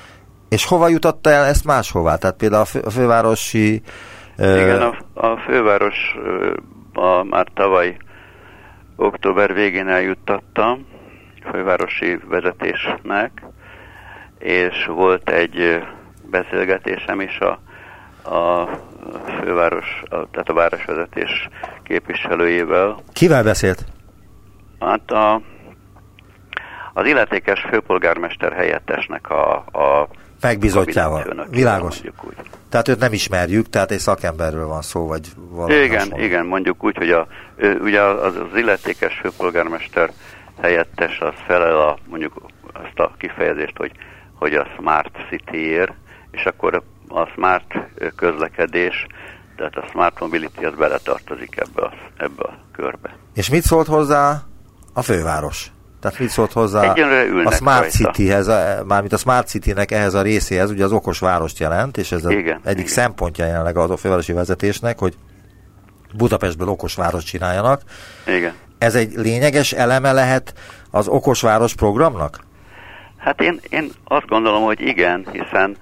És 0.50 0.66
hova 0.66 0.88
jutatta 0.88 1.30
el 1.30 1.46
ezt 1.46 1.66
máshová? 1.66 2.16
Tehát 2.16 2.38
például 2.38 2.62
a, 2.62 2.66
fő, 2.66 2.80
a 2.80 2.90
fővárosi... 2.90 3.82
ö, 4.38 4.62
Igen, 4.62 4.82
a, 4.82 4.96
a 5.28 5.38
főváros 5.38 6.16
ö, 6.26 6.54
a, 6.94 7.24
már 7.24 7.48
tavaly 7.54 7.98
október 8.96 9.54
végén 9.54 9.88
eljuttattam 9.88 10.86
a 10.90 11.03
fővárosi 11.52 12.20
vezetésnek, 12.28 13.42
és 14.40 14.86
volt 14.86 15.30
egy 15.30 15.84
beszélgetésem 16.30 17.22
is 17.22 17.40
a, 17.40 17.60
a 18.36 18.70
főváros, 19.42 20.04
a, 20.04 20.30
tehát 20.32 20.50
a 20.50 20.54
városvezetés 20.54 21.50
képviselőjével. 21.84 22.96
Kivel 23.14 23.44
beszélt? 23.44 23.86
Hát 24.80 25.12
a, 25.12 25.42
az 26.94 27.06
illetékes 27.06 27.66
főpolgármester 27.70 28.54
helyettesnek 28.54 29.30
a, 29.30 29.56
a 29.58 30.08
kabinetfőnökével, 30.42 31.48
Világos. 31.50 32.02
úgy. 32.04 32.36
Tehát 32.70 32.88
őt 32.88 33.00
nem 33.00 33.14
ismerjük, 33.14 33.70
tehát 33.70 33.92
egy 33.92 34.00
szakemberről 34.00 34.68
van 34.68 34.82
szó, 34.82 35.08
vagy 35.08 35.28
valami 35.36 35.74
Igen, 35.74 36.00
hasonló. 36.00 36.24
igen, 36.24 36.46
mondjuk 36.46 36.84
úgy, 36.84 36.98
hogy 36.98 37.10
a, 37.12 37.28
ő, 37.56 37.80
ugye 37.80 38.02
az, 38.02 38.36
az 38.36 38.58
illetékes 38.58 39.20
főpolgármester 39.22 40.10
helyettes 40.62 41.20
az 41.20 41.34
felel 41.46 41.78
a, 41.78 41.98
mondjuk 42.08 42.46
azt 42.74 43.00
a 43.00 43.12
kifejezést, 43.18 43.78
hogy, 43.78 43.92
hogy 44.34 44.54
a 44.54 44.68
Smart 44.78 45.18
City-ér, 45.30 45.94
és 46.32 46.46
akkor 46.46 46.84
a 47.08 47.26
Smart 47.26 47.74
közlekedés, 48.16 49.08
tehát 49.56 49.76
a 49.76 49.86
Smart 49.90 50.20
Mobility 50.20 50.66
az 50.66 50.76
beletartozik 50.76 51.58
ebbe 51.58 51.82
a, 51.82 51.94
ebbe 52.18 52.44
a 52.44 52.58
körbe. 52.72 53.16
És 53.34 53.50
mit 53.50 53.64
szólt 53.64 53.88
hozzá 53.88 54.42
a 54.94 55.02
főváros? 55.02 55.72
Tehát 56.00 56.20
mit 56.20 56.30
szólt 56.30 56.52
hozzá 56.52 56.94
a 57.46 57.52
Smart. 57.52 57.90
Cityhez, 57.90 58.48
mármint 58.88 59.14
a 59.14 59.18
Smart 59.18 59.48
Citynek 59.48 59.92
ehhez 59.92 60.14
a 60.14 60.22
részéhez, 60.22 60.70
ugye 60.70 60.84
az 60.84 60.92
okos 60.92 61.20
várost 61.20 61.60
jelent, 61.60 61.98
és 61.98 62.12
ez 62.12 62.26
Igen, 62.30 62.60
egyik 62.64 62.80
igen. 62.80 62.94
szempontja 62.94 63.46
jelenleg 63.46 63.78
az 63.78 63.90
a 63.90 63.98
fővárosi 63.98 64.34
vezetésnek, 64.34 65.00
hogy 65.00 65.14
Budapestből 66.14 66.68
okos 66.68 66.96
várost 66.96 67.28
csináljanak. 67.28 67.82
Igen. 68.28 68.54
Ez 68.84 68.96
egy 68.96 69.14
lényeges 69.16 69.72
eleme 69.72 70.12
lehet 70.12 70.54
az 70.92 71.08
okos 71.08 71.42
város 71.42 71.76
programnak? 71.76 72.40
Hát 73.18 73.42
én, 73.42 73.60
én 73.70 73.90
azt 74.04 74.28
gondolom, 74.28 74.64
hogy 74.64 74.82
igen, 74.82 75.26
hiszen 75.32 75.78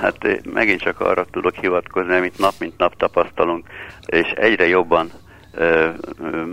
hát 0.00 0.16
megint 0.52 0.80
csak 0.80 1.00
arra 1.00 1.24
tudok 1.24 1.54
hivatkozni, 1.54 2.14
amit 2.16 2.38
nap 2.38 2.52
mint 2.58 2.78
nap 2.78 2.96
tapasztalunk, 2.96 3.66
és 4.06 4.32
egyre 4.36 4.66
jobban 4.66 5.10
ö, 5.52 5.88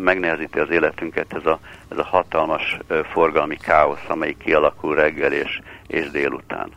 megnehezíti 0.04 0.60
az 0.60 0.69
életünket 0.69 1.34
ez 1.34 1.45
a, 1.45 1.60
ez 1.89 1.97
a 1.97 2.06
hatalmas 2.06 2.78
ö, 2.88 3.00
forgalmi 3.12 3.56
káosz, 3.56 4.06
amelyik 4.08 4.38
kialakul 4.38 4.95
reggel 4.95 5.32
és, 5.32 5.60
és 5.88 6.10
délután. 6.10 6.71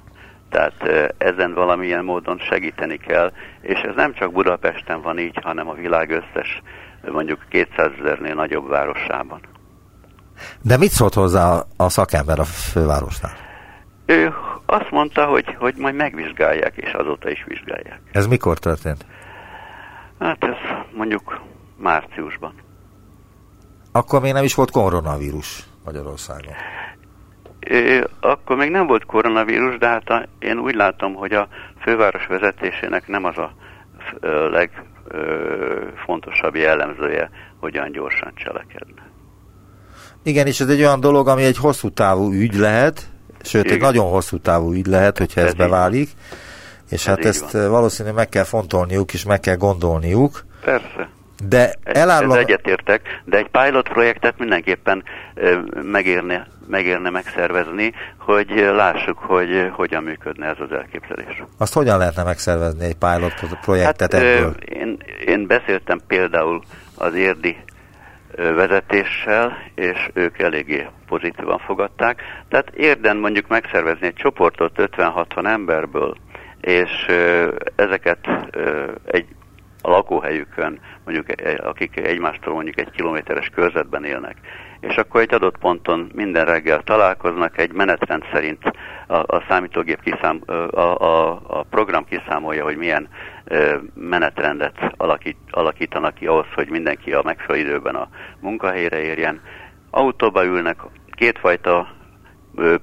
Tehát 0.51 1.13
ezen 1.19 1.55
valamilyen 1.55 2.05
módon 2.05 2.39
segíteni 2.39 2.97
kell, 2.97 3.33
és 3.61 3.81
ez 3.81 3.95
nem 3.95 4.15
csak 4.15 4.33
Budapesten 4.33 5.03
van 5.03 5.19
így, 5.19 5.39
hanem 5.43 5.69
a 5.69 5.75
világ 5.75 6.11
összes 6.11 6.63
mondjuk 7.13 7.45
200 7.49 7.91
ezernél 8.01 8.35
nagyobb 8.35 8.69
városában. 8.69 9.41
De 10.63 10.77
mit 10.77 10.91
szólt 10.91 11.15
hozzá 11.15 11.63
a, 11.77 11.89
szakember 11.89 12.39
a 12.39 12.45
fővárosnál? 12.45 13.33
Ő 14.07 14.35
azt 14.67 14.91
mondta, 14.91 15.25
hogy, 15.25 15.57
hogy 15.59 15.75
majd 15.77 15.95
megvizsgálják, 15.95 16.77
és 16.77 16.93
azóta 16.93 17.31
is 17.31 17.45
vizsgálják. 17.47 18.01
Ez 18.13 18.27
mikor 18.27 18.59
történt? 18.59 19.07
Hát 20.19 20.45
ez 20.45 20.57
mondjuk 20.93 21.41
márciusban. 21.77 22.55
Akkor 23.93 24.21
még 24.21 24.33
nem 24.33 24.45
is 24.45 24.55
volt 24.55 24.71
koronavírus 24.71 25.65
Magyarországon. 25.85 26.53
Ö, 27.61 28.05
akkor 28.21 28.57
még 28.57 28.71
nem 28.71 28.87
volt 28.87 29.05
koronavírus, 29.05 29.79
de 29.79 29.89
hát 29.89 30.09
a, 30.09 30.27
én 30.39 30.59
úgy 30.59 30.75
látom, 30.75 31.15
hogy 31.15 31.33
a 31.33 31.49
főváros 31.81 32.27
vezetésének 32.27 33.09
nem 33.09 33.25
az 33.25 33.39
a 33.39 33.53
legfontosabb 34.51 36.57
jellemzője, 36.57 37.31
hogyan 37.61 37.93
gyorsan 37.93 38.33
cselekedne. 38.35 39.03
Igen, 40.23 40.47
és 40.47 40.61
ez 40.61 40.69
egy 40.69 40.81
olyan 40.81 41.01
dolog, 41.01 41.29
ami 41.29 41.45
egy 41.45 41.57
hosszú 41.57 41.91
távú 41.91 42.33
ügy 42.33 42.55
lehet, 42.55 43.09
sőt, 43.43 43.65
egy 43.65 43.71
Igen. 43.71 43.87
nagyon 43.87 44.11
hosszú 44.11 44.39
távú 44.39 44.73
ügy 44.73 44.87
lehet, 44.87 45.19
hogyha 45.19 45.41
ez, 45.41 45.47
Ez 45.47 45.55
beválik, 45.55 46.09
és 46.91 47.01
Ez 47.01 47.05
hát 47.05 47.25
ezt 47.25 47.51
van. 47.53 47.71
valószínűleg 47.71 48.17
meg 48.17 48.29
kell 48.29 48.45
fontolniuk, 48.45 49.13
és 49.13 49.25
meg 49.25 49.41
kell 49.41 49.57
gondolniuk, 49.57 50.45
Persze. 50.65 51.09
De 51.49 51.73
elárulom... 51.85 52.37
ez 52.37 52.43
egyetértek, 52.43 53.21
de 53.25 53.37
egy 53.37 53.49
pilot 53.49 53.89
projektet 53.89 54.39
mindenképpen 54.39 55.05
megérne, 55.83 56.47
megérne 56.67 57.11
megszervezni, 57.11 57.93
hogy 58.19 58.51
lássuk, 58.75 59.19
hogy 59.19 59.71
hogyan 59.73 60.03
működne 60.03 60.47
ez 60.47 60.57
az 60.59 60.73
elképzelés. 60.73 61.43
Azt 61.59 61.73
hogyan 61.73 61.99
lehetne 61.99 62.23
megszervezni 62.23 62.85
egy 62.85 62.97
pilot 62.97 63.59
projektet 63.61 64.13
Hát, 64.13 64.23
ebből? 64.23 64.55
én, 64.69 64.99
én 65.27 65.47
beszéltem 65.47 66.01
például 66.07 66.63
az 66.97 67.15
érdi 67.15 67.57
vezetéssel, 68.37 69.57
és 69.75 70.11
ők 70.13 70.39
eléggé 70.39 70.87
pozitívan 71.07 71.59
fogadták. 71.59 72.23
Tehát 72.49 72.71
érden 72.75 73.17
mondjuk 73.17 73.49
megszervezni 73.49 74.07
egy 74.07 74.15
csoportot 74.15 74.73
50-60 74.77 75.47
emberből, 75.47 76.17
és 76.61 77.07
ezeket 77.77 78.19
egy 79.05 79.27
a 79.85 79.91
lakóhelyükön, 79.91 80.81
mondjuk 81.05 81.43
e, 81.43 81.61
akik 81.63 81.97
egymástól 81.97 82.55
mondjuk 82.55 82.81
egy 82.81 82.91
kilométeres 82.91 83.49
körzetben 83.55 84.05
élnek. 84.05 84.37
És 84.81 84.97
akkor 84.97 85.21
egy 85.21 85.35
adott 85.35 85.59
ponton 85.59 86.11
minden 86.15 86.45
reggel 86.45 86.83
találkoznak, 86.83 87.59
egy 87.59 87.73
menetrend 87.73 88.23
szerint 88.33 88.63
a, 89.07 89.17
a 89.17 89.45
számítógép 89.49 90.01
kiszám, 90.01 90.41
a, 90.71 90.81
a, 90.81 91.41
a 91.47 91.63
program 91.63 92.05
kiszámolja, 92.05 92.65
hogy 92.65 92.77
milyen 92.77 93.09
menetrendet 93.95 94.95
alakít, 94.97 95.37
alakítanak 95.51 96.15
ki 96.15 96.27
ahhoz, 96.27 96.47
hogy 96.55 96.71
mindenki 96.71 97.13
a 97.13 97.23
megfelelő 97.25 97.65
időben 97.65 97.95
a 97.95 98.09
munkahelyre 98.41 99.01
érjen. 99.01 99.41
Autóba 99.91 100.45
ülnek, 100.45 100.77
kétfajta 101.11 101.89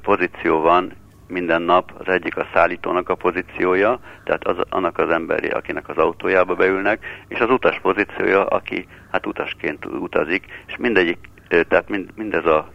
pozíció 0.01 0.59
van, 0.61 0.93
minden 1.31 1.61
nap, 1.61 1.91
az 1.97 2.07
egyik 2.07 2.37
a 2.37 2.47
szállítónak 2.53 3.09
a 3.09 3.15
pozíciója, 3.15 3.99
tehát 4.23 4.47
az, 4.47 4.55
annak 4.69 4.97
az 4.97 5.09
emberi, 5.09 5.47
akinek 5.47 5.89
az 5.89 5.97
autójába 5.97 6.55
beülnek, 6.55 7.05
és 7.27 7.39
az 7.39 7.49
utas 7.49 7.79
pozíciója, 7.79 8.45
aki 8.45 8.87
hát 9.11 9.25
utasként 9.25 9.85
utazik, 9.85 10.45
és 10.67 10.77
mindegyik, 10.77 11.17
tehát 11.47 11.89
mind, 11.89 12.09
mindez 12.15 12.45
a 12.45 12.69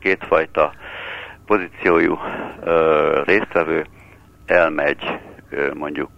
kétfajta 0.00 0.72
pozíciójú 1.46 2.18
résztvevő 3.24 3.86
elmegy 4.46 5.18
mondjuk 5.74 6.10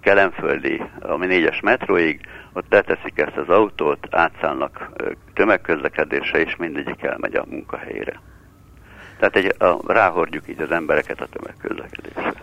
Kelenföldi, 0.00 0.82
ami 1.00 1.26
négyes 1.26 1.60
metróig, 1.60 2.20
ott 2.52 2.66
leteszik 2.68 3.18
ezt 3.18 3.36
az 3.36 3.48
autót, 3.48 4.06
átszállnak 4.10 4.90
tömegközlekedésre, 5.34 6.38
és 6.38 6.56
mindegyik 6.56 7.02
elmegy 7.02 7.34
a 7.34 7.44
munkahelyére. 7.48 8.20
Tehát 9.18 9.36
egy, 9.36 9.54
a, 9.58 9.92
ráhordjuk 9.92 10.48
így 10.48 10.60
az 10.60 10.70
embereket 10.70 11.20
a 11.20 11.26
tömegközlekedésre. 11.32 12.34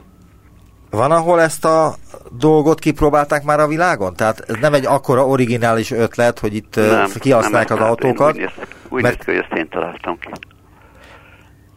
Van, 0.89 1.11
ahol 1.11 1.41
ezt 1.41 1.65
a 1.65 1.95
dolgot 2.31 2.79
kipróbálták 2.79 3.43
már 3.43 3.59
a 3.59 3.67
világon? 3.67 4.15
Tehát 4.15 4.39
ez 4.47 4.55
nem 4.61 4.73
egy 4.73 4.85
akkora 4.85 5.27
originális 5.27 5.91
ötlet, 5.91 6.39
hogy 6.39 6.55
itt 6.55 6.75
nem, 6.75 7.11
kihasználják 7.19 7.71
az 7.71 7.79
autókat? 7.79 8.33
Úgy, 8.33 8.39
néz, 8.39 8.49
úgy 8.89 9.01
mert... 9.01 9.15
néz 9.15 9.25
ki, 9.25 9.31
hogy 9.31 9.45
ezt 9.49 9.59
én 9.59 9.69
találtam 9.69 10.19
ki. 10.19 10.27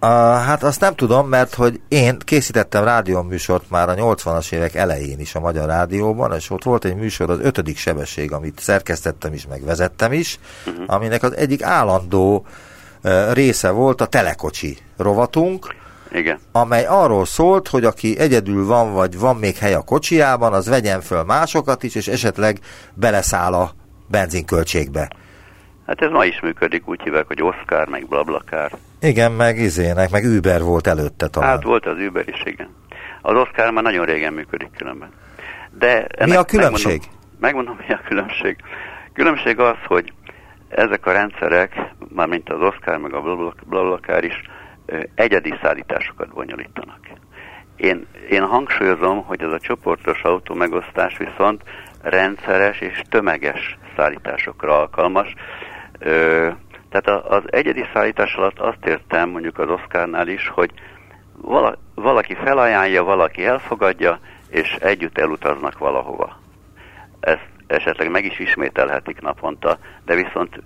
Uh, 0.01 0.11
hát 0.45 0.63
azt 0.63 0.81
nem 0.81 0.95
tudom, 0.95 1.29
mert 1.29 1.55
hogy 1.55 1.81
én 1.89 2.19
készítettem 2.19 2.85
rádióműsort 2.85 3.71
már 3.71 3.89
a 3.89 3.95
80-as 3.95 4.53
évek 4.53 4.75
elején 4.75 5.21
is 5.21 5.35
a 5.35 5.41
Magyar 5.41 5.67
Rádióban, 5.67 6.33
és 6.33 6.51
ott 6.51 6.63
volt 6.63 6.85
egy 6.85 6.97
műsor, 6.97 7.31
az 7.31 7.41
ötödik 7.41 7.77
sebesség, 7.77 8.33
amit 8.33 8.59
szerkesztettem 8.59 9.33
is, 9.33 9.47
meg 9.47 9.65
vezettem 9.65 10.13
is, 10.13 10.39
uh-huh. 10.67 10.85
aminek 10.87 11.23
az 11.23 11.37
egyik 11.37 11.63
állandó 11.63 12.37
uh, 12.37 12.47
része 13.33 13.71
volt 13.71 14.01
a 14.01 14.07
telekocsi 14.07 14.77
rovatunk, 14.97 15.75
igen. 16.13 16.39
amely 16.53 16.85
arról 16.85 17.27
szólt, 17.27 17.69
hogy 17.69 17.85
aki 17.85 18.19
egyedül 18.19 18.67
van, 18.67 18.93
vagy 18.93 19.19
van 19.19 19.37
még 19.37 19.57
hely 19.57 19.75
a 19.75 19.83
kocsiában, 19.83 20.53
az 20.53 20.69
vegyen 20.69 21.01
föl 21.01 21.23
másokat 21.23 21.83
is, 21.83 21.95
és 21.95 22.09
esetleg 22.09 22.59
beleszáll 22.95 23.53
a 23.53 23.71
benzinköltségbe. 24.11 25.09
Hát 25.87 26.03
ez 26.03 26.11
ma 26.11 26.25
is 26.25 26.41
működik, 26.41 26.89
úgy 26.89 27.01
hívják, 27.03 27.27
hogy 27.27 27.43
Oscar, 27.43 27.89
meg 27.89 28.07
Blablakár. 28.09 28.73
Igen, 29.01 29.33
meg 29.33 29.59
izének, 29.59 30.11
meg 30.11 30.25
Uber 30.25 30.63
volt 30.63 30.87
előtte 30.87 31.29
talán. 31.29 31.49
Hát 31.49 31.63
volt 31.63 31.87
az 31.87 31.97
Uber 32.09 32.29
is, 32.29 32.43
igen. 32.45 32.69
Az 33.23 33.37
Oscar 33.37 33.71
már 33.71 33.83
nagyon 33.83 34.05
régen 34.05 34.33
működik 34.33 34.71
különben. 34.77 35.09
De 35.79 36.07
ennek, 36.07 36.29
mi 36.29 36.37
a 36.37 36.45
különbség? 36.45 37.03
Megmondom, 37.41 37.77
megmondom, 37.77 37.77
mi 37.89 37.95
a 37.95 38.01
különbség. 38.09 38.57
Különbség 39.13 39.59
az, 39.59 39.77
hogy 39.87 40.13
ezek 40.77 41.07
a 41.07 41.13
rendszerek, 41.13 41.95
már 42.15 42.29
mint 42.29 42.51
az 42.51 42.61
Oscar, 42.61 42.99
meg 42.99 43.15
a 43.15 43.53
Blablakár 43.67 44.25
is, 44.25 44.43
egyedi 45.15 45.55
szállításokat 45.63 46.29
bonyolítanak. 46.29 46.99
Én, 47.77 48.07
én 48.31 48.43
hangsúlyozom, 48.43 49.25
hogy 49.25 49.43
ez 49.43 49.53
a 49.53 49.59
csoportos 49.59 50.23
autó 50.23 50.55
megosztás 50.55 51.17
viszont 51.17 51.63
rendszeres 52.03 52.81
és 52.81 53.03
tömeges 53.09 53.79
szállításokra 53.97 54.79
alkalmas. 54.79 55.35
Ö, 55.99 56.49
tehát 56.91 57.25
az 57.27 57.43
egyedi 57.47 57.85
szállítás 57.93 58.35
alatt 58.35 58.59
azt 58.59 58.87
értem, 58.87 59.29
mondjuk 59.29 59.59
az 59.59 59.69
Oscarnál 59.69 60.29
is, 60.29 60.49
hogy 60.49 60.71
vala, 61.41 61.79
valaki 61.95 62.35
felajánlja, 62.35 63.05
valaki 63.05 63.45
elfogadja, 63.45 64.19
és 64.49 64.77
együtt 64.81 65.19
elutaznak 65.19 65.79
valahova. 65.79 66.45
Esetleg 67.87 68.11
meg 68.11 68.25
is 68.25 68.39
ismételhetik 68.39 69.21
naponta, 69.21 69.79
de 70.05 70.15
viszont, 70.15 70.63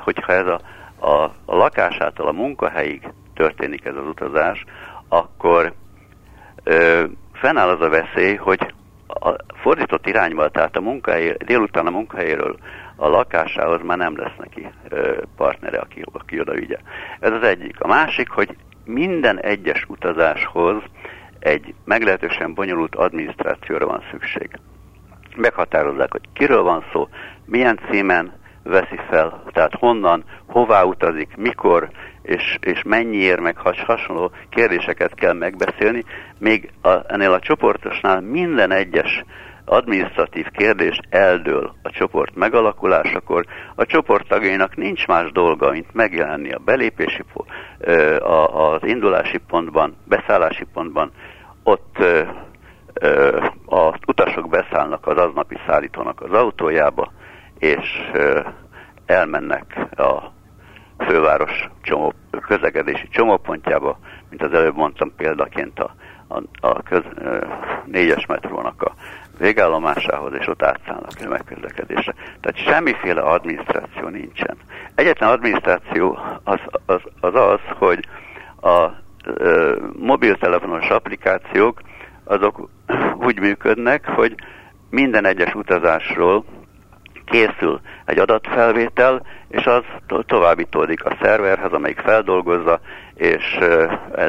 hogyha 0.00 0.32
ez 0.32 0.46
a, 0.46 0.60
a, 1.06 1.22
a 1.44 1.56
lakásától 1.56 2.26
a 2.26 2.32
munkahelyig 2.32 3.12
történik 3.34 3.84
ez 3.84 3.94
az 3.96 4.06
utazás, 4.06 4.64
akkor 5.08 5.72
ö, 6.64 7.04
fennáll 7.32 7.68
az 7.68 7.80
a 7.80 7.88
veszély, 7.88 8.34
hogy 8.34 8.74
a 9.06 9.34
fordított 9.54 10.06
irányba, 10.06 10.48
tehát 10.48 10.76
a 10.76 10.80
munkahely, 10.80 11.36
délután 11.44 11.86
a 11.86 11.90
munkahelyéről 11.90 12.56
a 12.96 13.08
lakásához 13.08 13.80
már 13.82 13.98
nem 13.98 14.16
lesz 14.16 14.36
neki 14.38 14.70
ö, 14.88 15.22
partnere, 15.36 15.78
aki, 15.78 16.02
aki 16.12 16.40
oda 16.40 16.52
vigye. 16.52 16.78
Ez 17.20 17.32
az 17.32 17.42
egyik. 17.42 17.80
A 17.80 17.86
másik, 17.86 18.28
hogy 18.28 18.56
minden 18.84 19.40
egyes 19.40 19.84
utazáshoz 19.88 20.82
egy 21.38 21.74
meglehetősen 21.84 22.54
bonyolult 22.54 22.94
adminisztrációra 22.94 23.86
van 23.86 24.02
szükség. 24.10 24.50
Meghatározzák, 25.36 26.12
hogy 26.12 26.28
kiről 26.32 26.62
van 26.62 26.84
szó, 26.92 27.08
milyen 27.44 27.80
címen 27.90 28.32
veszi 28.62 28.98
fel, 29.08 29.42
tehát 29.52 29.74
honnan, 29.74 30.24
hová 30.46 30.82
utazik, 30.82 31.36
mikor, 31.36 31.90
és, 32.22 32.58
és 32.60 32.82
mennyiért, 32.82 33.40
meg 33.40 33.56
has, 33.56 33.82
hasonló 33.82 34.30
kérdéseket 34.50 35.14
kell 35.14 35.32
megbeszélni, 35.32 36.04
még 36.38 36.70
a, 36.82 36.90
ennél 37.06 37.32
a 37.32 37.38
csoportosnál 37.38 38.20
minden 38.20 38.70
egyes 38.70 39.24
adminisztratív 39.64 40.46
kérdés 40.50 41.00
eldől 41.10 41.74
a 41.82 41.90
csoport 41.90 42.34
megalakulásakor, 42.34 43.44
a 43.74 43.86
csoport 43.86 44.28
tagjainak 44.28 44.76
nincs 44.76 45.06
más 45.06 45.32
dolga, 45.32 45.70
mint 45.70 45.92
megjelenni 45.92 46.52
a 46.52 46.58
belépési, 46.58 47.24
az 48.52 48.78
indulási 48.82 49.38
pontban, 49.38 49.96
beszállási 50.04 50.66
pontban, 50.72 51.10
ott 51.62 51.96
az 53.66 53.94
utasok 54.06 54.48
beszállnak 54.48 55.06
az 55.06 55.16
aznapi 55.16 55.56
szállítónak 55.66 56.20
az 56.20 56.32
autójába, 56.32 57.12
és 57.58 58.10
elmennek 59.06 59.86
a 59.96 60.32
főváros 61.04 61.68
csomó, 61.82 62.12
közlekedési 62.46 63.08
csomópontjába, 63.08 63.98
mint 64.30 64.42
az 64.42 64.52
előbb 64.52 64.76
mondtam 64.76 65.14
példaként 65.16 65.78
a, 65.78 65.94
a, 66.28 66.42
a 66.60 66.82
köz, 66.82 67.02
négyes 67.84 68.26
metrónak 68.26 68.82
a 68.82 68.92
végállomásához, 69.38 70.32
és 70.38 70.46
ott 70.46 70.62
átszállnak 70.62 71.10
a 71.24 71.28
megközlekedésre. 71.28 72.14
Tehát 72.40 72.56
semmiféle 72.56 73.20
adminisztráció 73.20 74.08
nincsen. 74.08 74.56
Egyetlen 74.94 75.30
adminisztráció 75.30 76.18
az 76.44 76.60
az, 76.86 77.00
az, 77.20 77.34
az 77.34 77.60
hogy 77.78 78.08
a 78.62 78.88
ö, 79.24 79.76
mobiltelefonos 79.98 80.88
applikációk 80.88 81.80
azok 82.30 82.68
úgy 83.14 83.40
működnek, 83.40 84.06
hogy 84.08 84.34
minden 84.90 85.24
egyes 85.24 85.54
utazásról 85.54 86.44
készül 87.24 87.80
egy 88.04 88.18
adatfelvétel, 88.18 89.22
és 89.48 89.66
az 89.66 89.82
to- 90.06 90.26
továbbítódik 90.26 91.04
a 91.04 91.16
szerverhez, 91.20 91.72
amelyik 91.72 91.98
feldolgozza, 91.98 92.80
és 93.14 93.58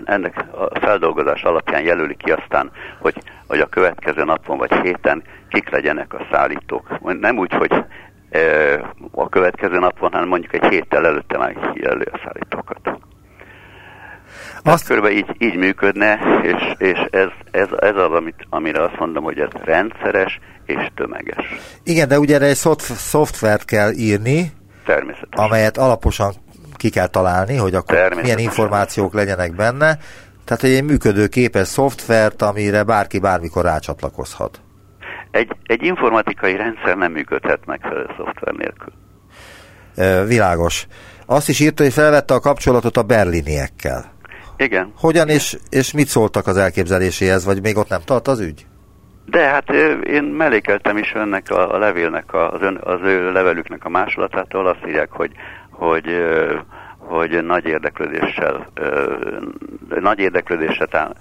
ennek 0.06 0.46
a 0.52 0.80
feldolgozás 0.80 1.44
alapján 1.44 1.84
jelöli 1.84 2.16
ki 2.16 2.32
aztán, 2.32 2.72
hogy, 3.00 3.16
hogy 3.48 3.60
a 3.60 3.66
következő 3.66 4.24
napon 4.24 4.58
vagy 4.58 4.74
héten 4.74 5.24
kik 5.50 5.70
legyenek 5.70 6.14
a 6.14 6.28
szállítók. 6.32 7.00
Nem 7.20 7.38
úgy, 7.38 7.54
hogy 7.54 7.84
a 9.12 9.30
következő 9.30 9.80
napon, 9.80 10.12
hanem 10.12 10.28
mondjuk 10.28 10.54
egy 10.54 10.72
héttel 10.72 11.06
előtte 11.06 11.38
már 11.38 11.72
jelöli 11.74 12.06
a 12.12 12.20
szállítókat. 12.24 13.11
Azt 14.64 14.86
körülbelül 14.86 15.18
így, 15.18 15.36
így 15.38 15.56
működne, 15.56 16.20
és, 16.44 16.74
és 16.78 17.00
ez, 17.10 17.28
ez, 17.52 17.68
ez 17.80 17.96
az, 17.96 18.12
amit, 18.12 18.46
amire 18.50 18.84
azt 18.84 19.00
mondom, 19.00 19.24
hogy 19.24 19.40
ez 19.40 19.50
rendszeres 19.64 20.40
és 20.66 20.88
tömeges. 20.96 21.46
Igen, 21.84 22.08
de 22.08 22.20
ugye 22.20 22.36
erre 22.36 22.46
egy 22.46 22.56
szoft, 22.56 22.82
szoftvert 22.82 23.66
kell 23.66 23.92
írni, 23.92 24.52
Természetesen. 24.86 25.46
amelyet 25.46 25.78
alaposan 25.78 26.34
ki 26.76 26.90
kell 26.90 27.08
találni, 27.08 27.56
hogy 27.56 27.76
akkor 27.76 28.14
milyen 28.22 28.38
információk 28.38 29.14
legyenek 29.14 29.56
benne. 29.56 29.98
Tehát 30.46 30.64
egy 30.64 30.84
működő 30.84 31.28
képes 31.28 31.68
szoftvert, 31.68 32.42
amire 32.42 32.84
bárki 32.84 33.20
bármikor 33.20 33.64
rácsatlakozhat. 33.64 34.62
Egy, 35.32 35.56
egy 35.66 35.84
informatikai 35.84 36.56
rendszer 36.56 36.96
nem 36.98 37.12
működhet 37.12 37.66
megfelelő 37.66 38.08
szoftver 38.18 38.54
nélkül. 38.54 38.94
E, 39.96 40.24
világos. 40.24 40.88
Azt 41.26 41.50
is 41.50 41.60
írta, 41.60 41.84
hogy 41.84 41.94
felvette 41.94 42.34
a 42.34 42.40
kapcsolatot 42.40 42.98
a 42.98 43.04
berliniekkel. 43.04 44.12
Igen. 44.62 44.94
Hogyan. 45.00 45.28
És, 45.30 45.58
és 45.70 45.94
mit 45.94 46.08
szóltak 46.08 46.48
az 46.48 46.58
elképzeléséhez, 46.58 47.46
vagy 47.46 47.62
még 47.62 47.78
ott 47.78 47.90
nem 47.90 48.02
tart 48.06 48.28
az 48.28 48.40
ügy? 48.40 48.66
De 49.26 49.40
hát 49.40 49.70
én 50.04 50.24
mellékeltem 50.24 50.98
is 50.98 51.14
önnek 51.16 51.50
a, 51.50 51.74
a 51.74 51.78
levélnek, 51.78 52.34
az, 52.34 52.62
ön, 52.62 52.80
az 52.84 53.00
ő 53.04 53.32
levelüknek 53.32 53.86
a 53.86 53.90
másolatát, 53.90 54.54
ahol 54.54 54.68
azt 54.68 54.88
írják, 54.88 55.12
hogy, 55.12 55.32
hogy, 55.70 56.06
hogy 56.98 57.44
nagy 57.44 57.66
érdeklődéssel, 57.66 58.68
nagy 60.00 60.20
érdeklődéssel 60.20 61.16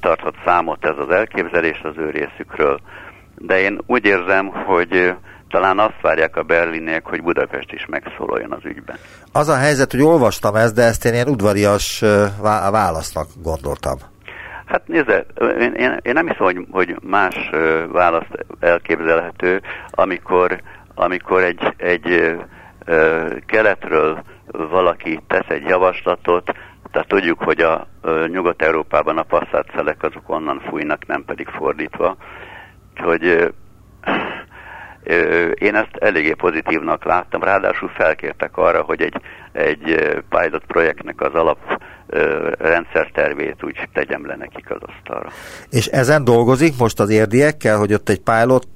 tarthat 0.00 0.34
számot 0.44 0.84
ez 0.84 0.98
az 0.98 1.10
elképzelés 1.10 1.80
az 1.82 1.96
ő 1.96 2.10
részükről, 2.10 2.80
de 3.38 3.60
én 3.60 3.80
úgy 3.86 4.04
érzem, 4.04 4.46
hogy 4.46 5.14
talán 5.54 5.78
azt 5.78 6.00
várják 6.00 6.36
a 6.36 6.42
berliniek, 6.42 7.06
hogy 7.06 7.22
Budapest 7.22 7.72
is 7.72 7.86
megszólaljon 7.86 8.52
az 8.52 8.64
ügyben. 8.64 8.96
Az 9.32 9.48
a 9.48 9.56
helyzet, 9.56 9.90
hogy 9.90 10.02
olvastam 10.02 10.54
ezt, 10.54 10.74
de 10.74 10.82
ezt 10.82 11.04
én 11.04 11.12
ilyen 11.12 11.28
udvarias 11.28 12.04
válasznak 12.70 13.26
gondoltam. 13.42 13.98
Hát 14.64 14.88
nézze, 14.88 15.26
én, 15.60 15.72
én, 15.72 15.98
én 16.02 16.12
nem 16.12 16.28
hiszem, 16.28 16.44
hogy, 16.44 16.66
hogy 16.70 16.96
más 17.02 17.50
választ 17.92 18.46
elképzelhető, 18.60 19.60
amikor, 19.90 20.60
amikor 20.94 21.42
egy, 21.42 21.74
egy 21.76 22.36
keletről 23.46 24.22
valaki 24.46 25.20
tesz 25.26 25.48
egy 25.48 25.64
javaslatot, 25.68 26.52
tehát 26.90 27.08
tudjuk, 27.08 27.42
hogy 27.42 27.60
a 27.60 27.86
Nyugat-Európában 28.26 29.18
a 29.18 29.22
passzát 29.22 29.66
azok 30.00 30.22
onnan 30.26 30.60
fújnak, 30.68 31.06
nem 31.06 31.24
pedig 31.24 31.48
fordítva. 31.48 32.16
Úgyhogy 32.94 33.52
én 35.54 35.74
ezt 35.74 35.96
eléggé 35.98 36.32
pozitívnak 36.32 37.04
láttam, 37.04 37.42
ráadásul 37.42 37.88
felkértek 37.88 38.56
arra, 38.56 38.82
hogy 38.82 39.02
egy, 39.02 39.20
egy 39.52 40.14
pilot 40.28 40.64
projektnek 40.66 41.20
az 41.20 41.34
alap 41.34 41.58
rendszertervét 42.58 43.64
úgy 43.64 43.88
tegyem 43.92 44.26
le 44.26 44.36
nekik 44.36 44.70
az 44.70 44.80
asztalra. 44.80 45.28
És 45.70 45.86
ezen 45.86 46.24
dolgozik 46.24 46.78
most 46.78 47.00
az 47.00 47.10
érdiekkel, 47.10 47.78
hogy 47.78 47.92
ott 47.92 48.08
egy 48.08 48.20
pilot 48.20 48.68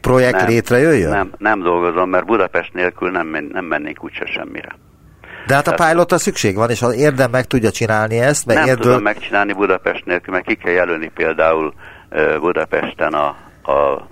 projekt 0.00 0.36
nem, 0.36 0.46
létrejöjjön? 0.46 1.10
Nem, 1.10 1.32
nem 1.38 1.62
dolgozom, 1.62 2.10
mert 2.10 2.26
Budapest 2.26 2.72
nélkül 2.72 3.10
nem, 3.10 3.48
nem 3.52 3.64
mennénk 3.64 4.04
úgyse 4.04 4.26
semmire. 4.26 4.76
De 5.46 5.54
hát 5.54 5.68
a 5.68 5.88
pilotra 5.88 6.18
szükség 6.18 6.56
van, 6.56 6.70
és 6.70 6.82
az 6.82 6.94
érdem 6.94 7.30
meg 7.30 7.46
tudja 7.46 7.70
csinálni 7.70 8.18
ezt. 8.18 8.46
Meg 8.46 8.56
nem 8.56 8.66
érdől... 8.66 8.84
tudom 8.84 9.02
megcsinálni 9.02 9.52
Budapest 9.52 10.04
nélkül, 10.04 10.34
mert 10.34 10.46
ki 10.46 10.54
kell 10.54 10.72
jelölni 10.72 11.10
például 11.14 11.74
Budapesten 12.40 13.12
a, 13.12 13.36
a, 13.62 13.70
a, 13.70 14.06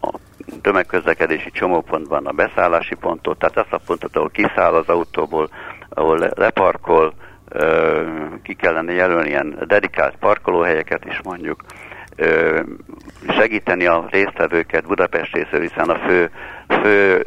a, 0.00 0.18
tömegközlekedési 0.62 1.50
csomópontban 1.50 2.26
a 2.26 2.32
beszállási 2.32 2.94
pontot, 2.94 3.38
tehát 3.38 3.56
azt 3.56 3.72
a 3.72 3.80
pontot, 3.86 4.16
ahol 4.16 4.30
kiszáll 4.30 4.74
az 4.74 4.88
autóból, 4.88 5.48
ahol 5.88 6.30
leparkol, 6.34 7.12
ki 8.42 8.54
kellene 8.54 8.92
jelölni 8.92 9.28
ilyen 9.28 9.58
dedikált 9.66 10.16
parkolóhelyeket 10.16 11.04
is 11.04 11.20
mondjuk, 11.22 11.64
segíteni 13.28 13.86
a 13.86 14.06
résztvevőket 14.10 14.86
Budapest 14.86 15.34
részéről, 15.34 15.68
hiszen 15.68 15.88
a 15.88 15.98
fő, 15.98 16.30
fő 16.68 17.22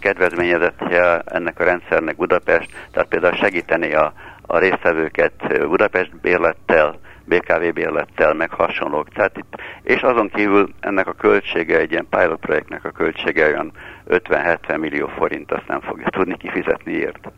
kedvezményezettje 0.00 1.18
ennek 1.18 1.60
a 1.60 1.64
rendszernek 1.64 2.16
Budapest, 2.16 2.70
tehát 2.92 3.08
például 3.08 3.34
segíteni 3.34 3.94
a, 3.94 4.12
a 4.46 4.58
résztvevőket 4.58 5.66
Budapest 5.68 6.16
bérlettel, 6.20 6.98
BKV 7.24 7.72
bérlettel, 7.74 8.34
meg 8.34 8.50
hasonlók. 8.50 9.08
Tehát 9.08 9.36
itt, 9.36 9.54
és 9.82 10.00
azon 10.00 10.30
kívül 10.34 10.68
ennek 10.80 11.06
a 11.06 11.12
költsége, 11.12 11.78
egy 11.78 11.90
ilyen 11.90 12.06
pilot 12.10 12.40
projektnek 12.40 12.84
a 12.84 12.90
költsége 12.90 13.46
olyan 13.46 13.72
50-70 14.08 14.78
millió 14.78 15.06
forint, 15.06 15.52
azt 15.52 15.68
nem 15.68 15.80
fogja 15.80 16.08
tudni 16.08 16.36
kifizetni 16.36 16.92
ért 16.92 17.32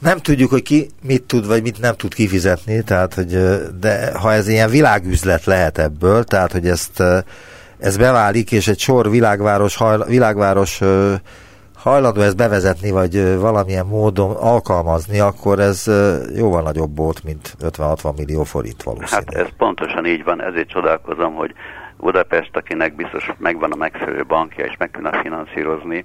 nem 0.00 0.18
tudjuk, 0.18 0.50
hogy 0.50 0.62
ki 0.62 0.90
mit 1.02 1.22
tud, 1.22 1.46
vagy 1.46 1.62
mit 1.62 1.80
nem 1.80 1.94
tud 1.96 2.14
kifizetni, 2.14 2.82
tehát, 2.82 3.14
hogy, 3.14 3.38
de 3.80 4.18
ha 4.18 4.32
ez 4.32 4.48
ilyen 4.48 4.70
világüzlet 4.70 5.44
lehet 5.44 5.78
ebből, 5.78 6.24
tehát, 6.24 6.52
hogy 6.52 6.66
ezt, 6.66 7.02
ez 7.78 7.96
beválik, 7.96 8.52
és 8.52 8.68
egy 8.68 8.78
sor 8.78 9.10
világváros, 9.10 9.76
hajl, 9.76 10.04
világváros 10.04 10.80
hajlandó 11.82 12.20
ezt 12.20 12.36
bevezetni, 12.36 12.90
vagy 12.90 13.38
valamilyen 13.38 13.86
módon 13.86 14.36
alkalmazni, 14.36 15.18
akkor 15.18 15.58
ez 15.58 15.90
jóval 16.36 16.62
nagyobb 16.62 16.96
volt, 16.96 17.24
mint 17.24 17.56
50-60 17.60 18.16
millió 18.16 18.42
forint 18.42 18.82
valószínűleg. 18.82 19.34
Hát 19.34 19.46
ez 19.46 19.56
pontosan 19.56 20.06
így 20.06 20.24
van, 20.24 20.42
ezért 20.42 20.68
csodálkozom, 20.68 21.34
hogy 21.34 21.54
Budapest, 21.96 22.56
akinek 22.56 22.96
biztos 22.96 23.30
megvan 23.38 23.72
a 23.72 23.76
megfelelő 23.76 24.24
bankja, 24.24 24.64
és 24.64 24.76
meg 24.78 24.90
tudna 24.90 25.20
finanszírozni, 25.22 26.04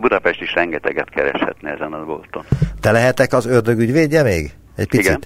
Budapest 0.00 0.40
is 0.40 0.54
rengeteget 0.54 1.10
kereshetne 1.10 1.70
ezen 1.70 1.92
a 1.92 2.04
bolton. 2.04 2.44
Te 2.80 2.90
lehetek 2.90 3.32
az 3.32 3.46
ördögügyvédje 3.46 4.22
még? 4.22 4.50
Egy 4.76 4.88
picit? 4.88 5.06
Igen. 5.06 5.20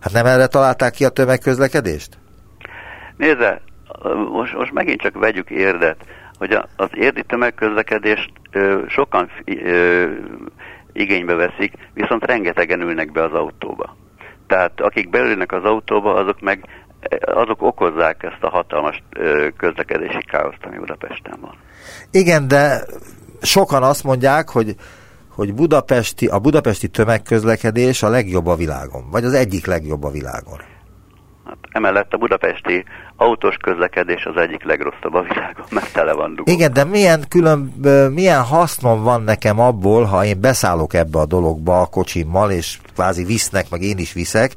Hát 0.00 0.12
nem 0.12 0.26
erre 0.26 0.46
találták 0.46 0.92
ki 0.92 1.04
a 1.04 1.08
tömegközlekedést? 1.08 2.18
Nézze, 3.16 3.60
most, 4.32 4.54
most 4.54 4.72
megint 4.72 5.00
csak 5.00 5.18
vegyük 5.18 5.50
érdet, 5.50 5.96
hogy 6.40 6.58
az 6.76 6.88
érdi 6.92 7.22
tömegközlekedést 7.22 8.30
ö, 8.50 8.82
sokan 8.88 9.30
ö, 9.44 10.10
igénybe 10.92 11.34
veszik, 11.34 11.72
viszont 11.94 12.24
rengetegen 12.24 12.80
ülnek 12.80 13.12
be 13.12 13.22
az 13.22 13.32
autóba. 13.32 13.96
Tehát 14.46 14.80
akik 14.80 15.10
belülnek 15.10 15.52
az 15.52 15.64
autóba, 15.64 16.14
azok 16.14 16.40
meg 16.40 16.64
azok 17.20 17.62
okozzák 17.62 18.22
ezt 18.22 18.42
a 18.42 18.48
hatalmas 18.48 19.02
közlekedési 19.56 20.24
káoszt, 20.24 20.64
ami 20.64 20.78
Budapesten 20.78 21.38
van. 21.40 21.54
Igen, 22.10 22.48
de 22.48 22.84
sokan 23.42 23.82
azt 23.82 24.04
mondják, 24.04 24.48
hogy 24.48 24.74
hogy 25.34 25.54
Budapesti, 25.54 26.26
a 26.26 26.38
budapesti 26.38 26.88
tömegközlekedés 26.88 28.02
a 28.02 28.08
legjobb 28.08 28.46
a 28.46 28.54
világon, 28.54 29.10
vagy 29.10 29.24
az 29.24 29.32
egyik 29.32 29.66
legjobb 29.66 30.04
a 30.04 30.10
világon. 30.10 30.58
Emellett 31.70 32.12
a 32.12 32.16
budapesti 32.16 32.84
autós 33.16 33.56
közlekedés 33.56 34.24
az 34.24 34.36
egyik 34.36 34.64
legrosszabb 34.64 35.14
a 35.14 35.22
világon, 35.22 35.66
mert 35.70 35.92
tele 35.92 36.12
van 36.12 36.34
dugó. 36.34 36.52
Igen, 36.52 36.72
de 36.72 36.84
milyen, 36.84 37.24
külön, 37.28 37.58
milyen 38.14 38.42
hasznom 38.42 39.02
van 39.02 39.22
nekem 39.22 39.60
abból, 39.60 40.04
ha 40.04 40.24
én 40.24 40.40
beszállok 40.40 40.94
ebbe 40.94 41.18
a 41.18 41.26
dologba 41.26 41.80
a 41.80 41.86
kocsimmal, 41.86 42.50
és 42.50 42.78
kvázi 42.94 43.24
visznek, 43.24 43.66
meg 43.70 43.82
én 43.82 43.98
is 43.98 44.12
viszek, 44.12 44.52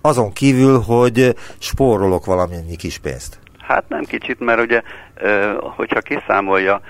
azon 0.00 0.32
kívül, 0.32 0.80
hogy 0.80 1.34
spórolok 1.58 2.24
valamennyi 2.24 2.76
kis 2.76 2.98
pénzt. 2.98 3.38
Hát 3.58 3.84
nem 3.88 4.04
kicsit, 4.04 4.40
mert 4.40 4.60
ugye, 4.60 4.82
hogyha 5.60 6.00
kiszámolja, 6.00 6.80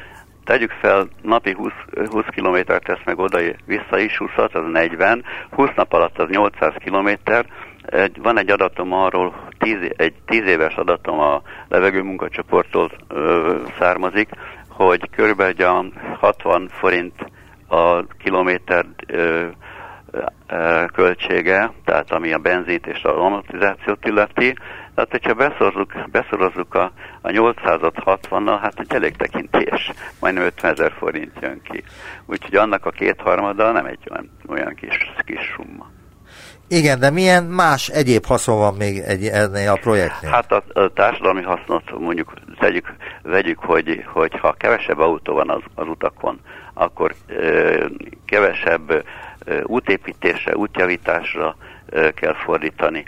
tegyük 0.45 0.71
fel, 0.71 1.09
napi 1.23 1.53
20, 1.53 1.73
20 2.11 2.25
kilométert 2.31 2.85
tesz 2.85 3.05
meg 3.05 3.19
oda, 3.19 3.39
vissza 3.65 3.99
is 3.99 4.17
20 4.17 4.31
az 4.37 4.63
40, 4.73 5.25
20 5.51 5.69
nap 5.77 5.93
alatt 5.93 6.19
az 6.19 6.29
800 6.29 6.73
kilométer, 6.79 7.47
van 8.19 8.39
egy 8.39 8.51
adatom 8.51 8.93
arról, 8.93 9.35
tíz, 9.59 9.93
egy 9.97 10.15
10 10.27 10.47
éves 10.47 10.75
adatom 10.75 11.21
a 11.21 11.43
levegő 11.69 12.03
munkacsoporttól 12.03 12.91
ö, 13.09 13.57
származik, 13.79 14.29
hogy 14.69 15.11
körülbelül 15.11 15.93
60 16.19 16.69
forint 16.69 17.15
a 17.69 18.07
kilométer 18.07 18.87
ö, 19.07 19.47
költsége, 20.93 21.73
tehát 21.85 22.11
ami 22.11 22.33
a 22.33 22.39
benzint 22.39 22.87
és 22.87 23.03
a 23.03 23.25
amortizációt 23.25 24.07
illeti. 24.07 24.55
Tehát, 24.95 25.11
hogyha 25.11 25.35
beszorozzuk, 25.35 25.93
beszorozzuk 26.11 26.75
a, 26.75 26.93
a 27.21 27.29
800-at 27.29 28.21
60-nal, 28.31 28.59
hát 28.63 28.81
egy 28.81 28.95
elég 28.95 29.17
tekintés, 29.17 29.93
majdnem 30.21 30.45
50 30.45 30.71
ezer 30.71 30.93
forint 30.93 31.33
jön 31.41 31.61
ki. 31.63 31.85
Úgyhogy 32.27 32.55
annak 32.55 32.87
a 32.87 32.91
kétharmada 32.91 33.73
nem 33.73 33.87
egy 33.87 34.09
olyan, 34.11 34.31
olyan 34.49 34.75
kis, 34.75 35.13
kis 35.25 35.41
summa. 35.41 35.98
Igen, 36.69 36.99
de 36.99 37.11
milyen 37.11 37.45
más 37.45 37.89
egyéb 37.89 38.27
haszon 38.27 38.59
van 38.59 38.75
még 38.75 38.99
egy, 38.99 39.27
ennél 39.27 39.71
a 39.71 39.79
projektnél? 39.81 40.31
Hát 40.31 40.53
a, 40.53 40.63
a 40.73 40.93
társadalmi 40.93 41.43
hasznot 41.43 41.99
mondjuk 41.99 42.33
tegyük, 42.59 42.95
vegyük, 43.23 43.59
hogy, 43.59 44.05
hogy 44.13 44.39
ha 44.39 44.53
kevesebb 44.53 44.99
autó 44.99 45.35
van 45.35 45.51
az, 45.51 45.61
az 45.75 45.87
utakon, 45.87 46.41
akkor 46.75 47.15
ö, 47.27 47.87
kevesebb 48.25 49.05
útépítésre, 49.63 50.57
útjavításra 50.57 51.57
kell 52.15 52.35
fordítani, 52.35 53.05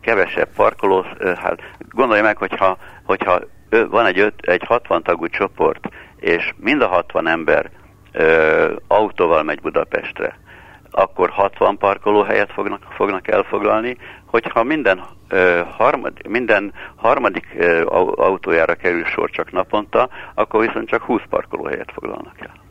kevesebb 0.00 0.48
parkoló, 0.54 1.04
hát 1.36 1.60
gondolja 1.90 2.22
meg, 2.22 2.36
hogyha, 2.36 2.78
hogyha 3.04 3.40
van 3.70 4.06
egy, 4.06 4.18
öt, 4.18 4.34
egy 4.40 4.62
60 4.66 5.02
tagú 5.02 5.28
csoport, 5.28 5.88
és 6.16 6.54
mind 6.56 6.82
a 6.82 6.86
60 6.86 7.28
ember 7.28 7.70
ö, 8.12 8.74
autóval 8.86 9.42
megy 9.42 9.60
Budapestre, 9.60 10.38
akkor 10.90 11.30
60 11.30 11.76
parkolóhelyet 11.78 12.52
fognak, 12.52 12.82
fognak 12.96 13.28
elfoglalni, 13.28 13.96
hogyha 14.26 14.62
minden, 14.62 15.00
ö, 15.28 15.60
harmad, 15.76 16.12
minden 16.28 16.72
harmadik 16.96 17.46
ö, 17.58 17.82
autójára 18.16 18.74
kerül 18.74 19.04
sor 19.04 19.30
csak 19.30 19.52
naponta, 19.52 20.08
akkor 20.34 20.66
viszont 20.66 20.88
csak 20.88 21.02
20 21.02 21.20
parkolóhelyet 21.30 21.92
foglalnak 21.92 22.34
el. 22.38 22.68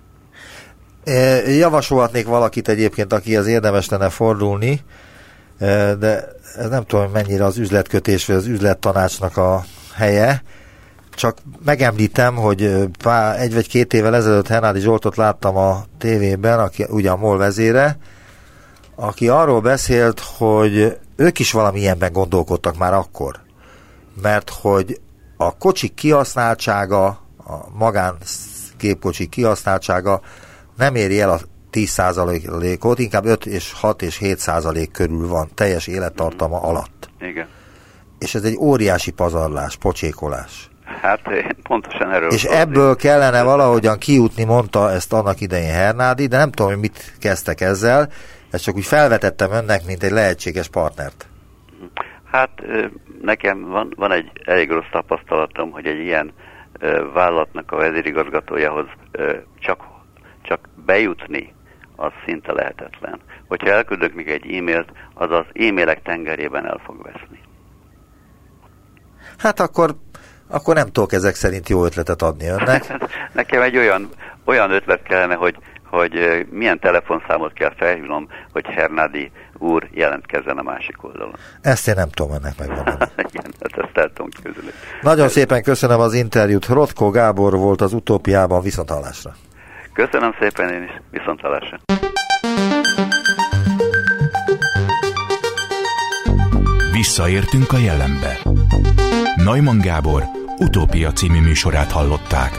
Javasolhatnék 1.47 2.27
valakit 2.27 2.67
egyébként, 2.67 3.13
aki 3.13 3.35
az 3.35 3.47
érdemes 3.47 3.89
lenne 3.89 4.09
fordulni, 4.09 4.79
de 5.99 6.23
ez 6.55 6.69
nem 6.69 6.83
tudom, 6.83 7.11
mennyire 7.11 7.43
az 7.43 7.57
üzletkötés 7.57 8.25
vagy 8.25 8.35
az 8.35 8.47
üzlettanácsnak 8.47 9.37
a 9.37 9.63
helye. 9.95 10.41
Csak 11.19 11.37
megemlítem, 11.65 12.35
hogy 12.35 12.87
pár, 13.03 13.39
egy 13.39 13.53
vagy 13.53 13.67
két 13.67 13.93
évvel 13.93 14.15
ezelőtt 14.15 14.47
Hernádi 14.47 14.79
Zsoltot 14.79 15.15
láttam 15.15 15.57
a 15.57 15.83
tévében, 15.97 16.59
aki 16.59 16.85
ugye 16.89 17.11
a 17.11 17.17
MOL 17.17 17.37
vezére, 17.37 17.97
aki 18.95 19.27
arról 19.27 19.61
beszélt, 19.61 20.19
hogy 20.19 20.97
ők 21.15 21.39
is 21.39 21.51
valami 21.51 21.79
ilyenben 21.79 22.11
gondolkodtak 22.11 22.77
már 22.77 22.93
akkor. 22.93 23.39
Mert 24.21 24.49
hogy 24.49 24.99
a 25.37 25.57
kocsik 25.57 25.93
kihasználtsága, 25.93 27.07
a 27.37 27.69
magán 27.77 28.17
gépkocsik 28.77 29.29
kihasználtsága 29.29 30.21
nem 30.77 30.95
éri 30.95 31.21
el 31.21 31.29
a 31.29 31.39
10%-ot, 31.71 32.99
inkább 32.99 33.25
5 33.25 33.45
és 33.45 33.73
6 33.73 34.01
és 34.01 34.17
7 34.17 34.39
százalék 34.39 34.91
körül 34.91 35.27
van 35.27 35.49
teljes 35.53 35.87
élettartama 35.87 36.61
alatt. 36.61 37.09
Igen. 37.19 37.47
és 38.19 38.35
ez 38.35 38.43
egy 38.43 38.57
óriási 38.57 39.11
pazarlás, 39.11 39.75
pocsékolás. 39.75 40.69
Hát 41.01 41.27
én 41.27 41.55
pontosan 41.63 42.11
erről 42.11 42.31
És 42.31 42.43
ebből 42.43 42.95
kellene 42.95 43.43
valahogyan 43.43 43.97
kijutni, 43.97 44.43
mondta 44.43 44.91
ezt 44.91 45.13
annak 45.13 45.41
idején 45.41 45.73
Hernádi, 45.73 46.27
de 46.27 46.37
nem 46.37 46.51
tudom, 46.51 46.71
hogy 46.71 46.81
mit 46.81 47.13
kezdtek 47.19 47.61
ezzel, 47.61 48.09
ezt 48.51 48.63
csak 48.63 48.75
úgy 48.75 48.85
felvetettem 48.85 49.51
önnek, 49.51 49.85
mint 49.85 50.03
egy 50.03 50.11
lehetséges 50.11 50.67
partnert. 50.67 51.27
Hát 52.31 52.49
nekem 53.21 53.69
van, 53.69 53.93
van 53.95 54.11
egy 54.11 54.31
elég 54.45 54.69
rossz 54.71 54.89
tapasztalatom, 54.91 55.71
hogy 55.71 55.85
egy 55.85 55.99
ilyen 55.99 56.33
vállalatnak 57.13 57.71
a 57.71 57.75
vezérigazgatójához 57.75 58.85
csak, 59.59 59.83
csak 60.41 60.59
bejutni, 60.85 61.53
az 61.95 62.11
szinte 62.25 62.53
lehetetlen. 62.53 63.19
Hogyha 63.47 63.69
elküldök 63.69 64.13
még 64.13 64.27
egy 64.27 64.53
e-mailt, 64.53 64.91
az 65.13 65.31
az 65.31 65.45
e-mailek 65.53 66.01
tengerében 66.01 66.65
el 66.65 66.81
fog 66.85 67.01
veszni. 67.03 67.39
Hát 69.37 69.59
akkor, 69.59 69.95
akkor 70.49 70.75
nem 70.75 70.91
tudok 70.91 71.13
ezek 71.13 71.35
szerint 71.35 71.69
jó 71.69 71.85
ötletet 71.85 72.21
adni 72.21 72.47
önnek. 72.47 72.93
Nekem 73.33 73.61
egy 73.61 73.77
olyan, 73.77 74.09
olyan 74.45 74.71
ötlet 74.71 75.03
kellene, 75.03 75.35
hogy, 75.35 75.55
hogy 75.89 76.45
milyen 76.49 76.79
telefonszámot 76.79 77.53
kell 77.53 77.73
felhívnom, 77.77 78.27
hogy 78.51 78.65
Hernádi 78.65 79.31
úr 79.57 79.87
jelentkezzen 79.91 80.57
a 80.57 80.61
másik 80.61 81.03
oldalon. 81.03 81.35
Ezt 81.61 81.87
én 81.87 81.93
nem 81.97 82.09
tudom 82.09 82.31
ennek 82.31 82.57
megmondani. 82.57 82.97
Igen, 83.29 83.43
hát 83.61 83.77
ezt 83.77 83.97
el 83.97 84.11
tudom 84.13 84.29
közülni. 84.43 84.69
Nagyon 85.01 85.27
szépen 85.27 85.63
köszönöm 85.63 85.99
az 85.99 86.13
interjút. 86.13 86.65
Rotko 86.65 87.09
Gábor 87.09 87.53
volt 87.53 87.81
az 87.81 87.93
utópiában 87.93 88.61
viszontalásra. 88.61 89.31
Köszönöm 89.93 90.35
szépen 90.39 90.73
én 90.73 90.83
is, 90.83 90.91
viszontalásra. 91.11 91.79
Visszaértünk 96.91 97.71
a 97.71 97.77
jelenbe. 97.77 98.37
Neumann 99.35 99.79
Gábor 99.79 100.38
utópia 100.59 101.11
című 101.11 101.41
műsorát 101.41 101.91
hallották. 101.91 102.51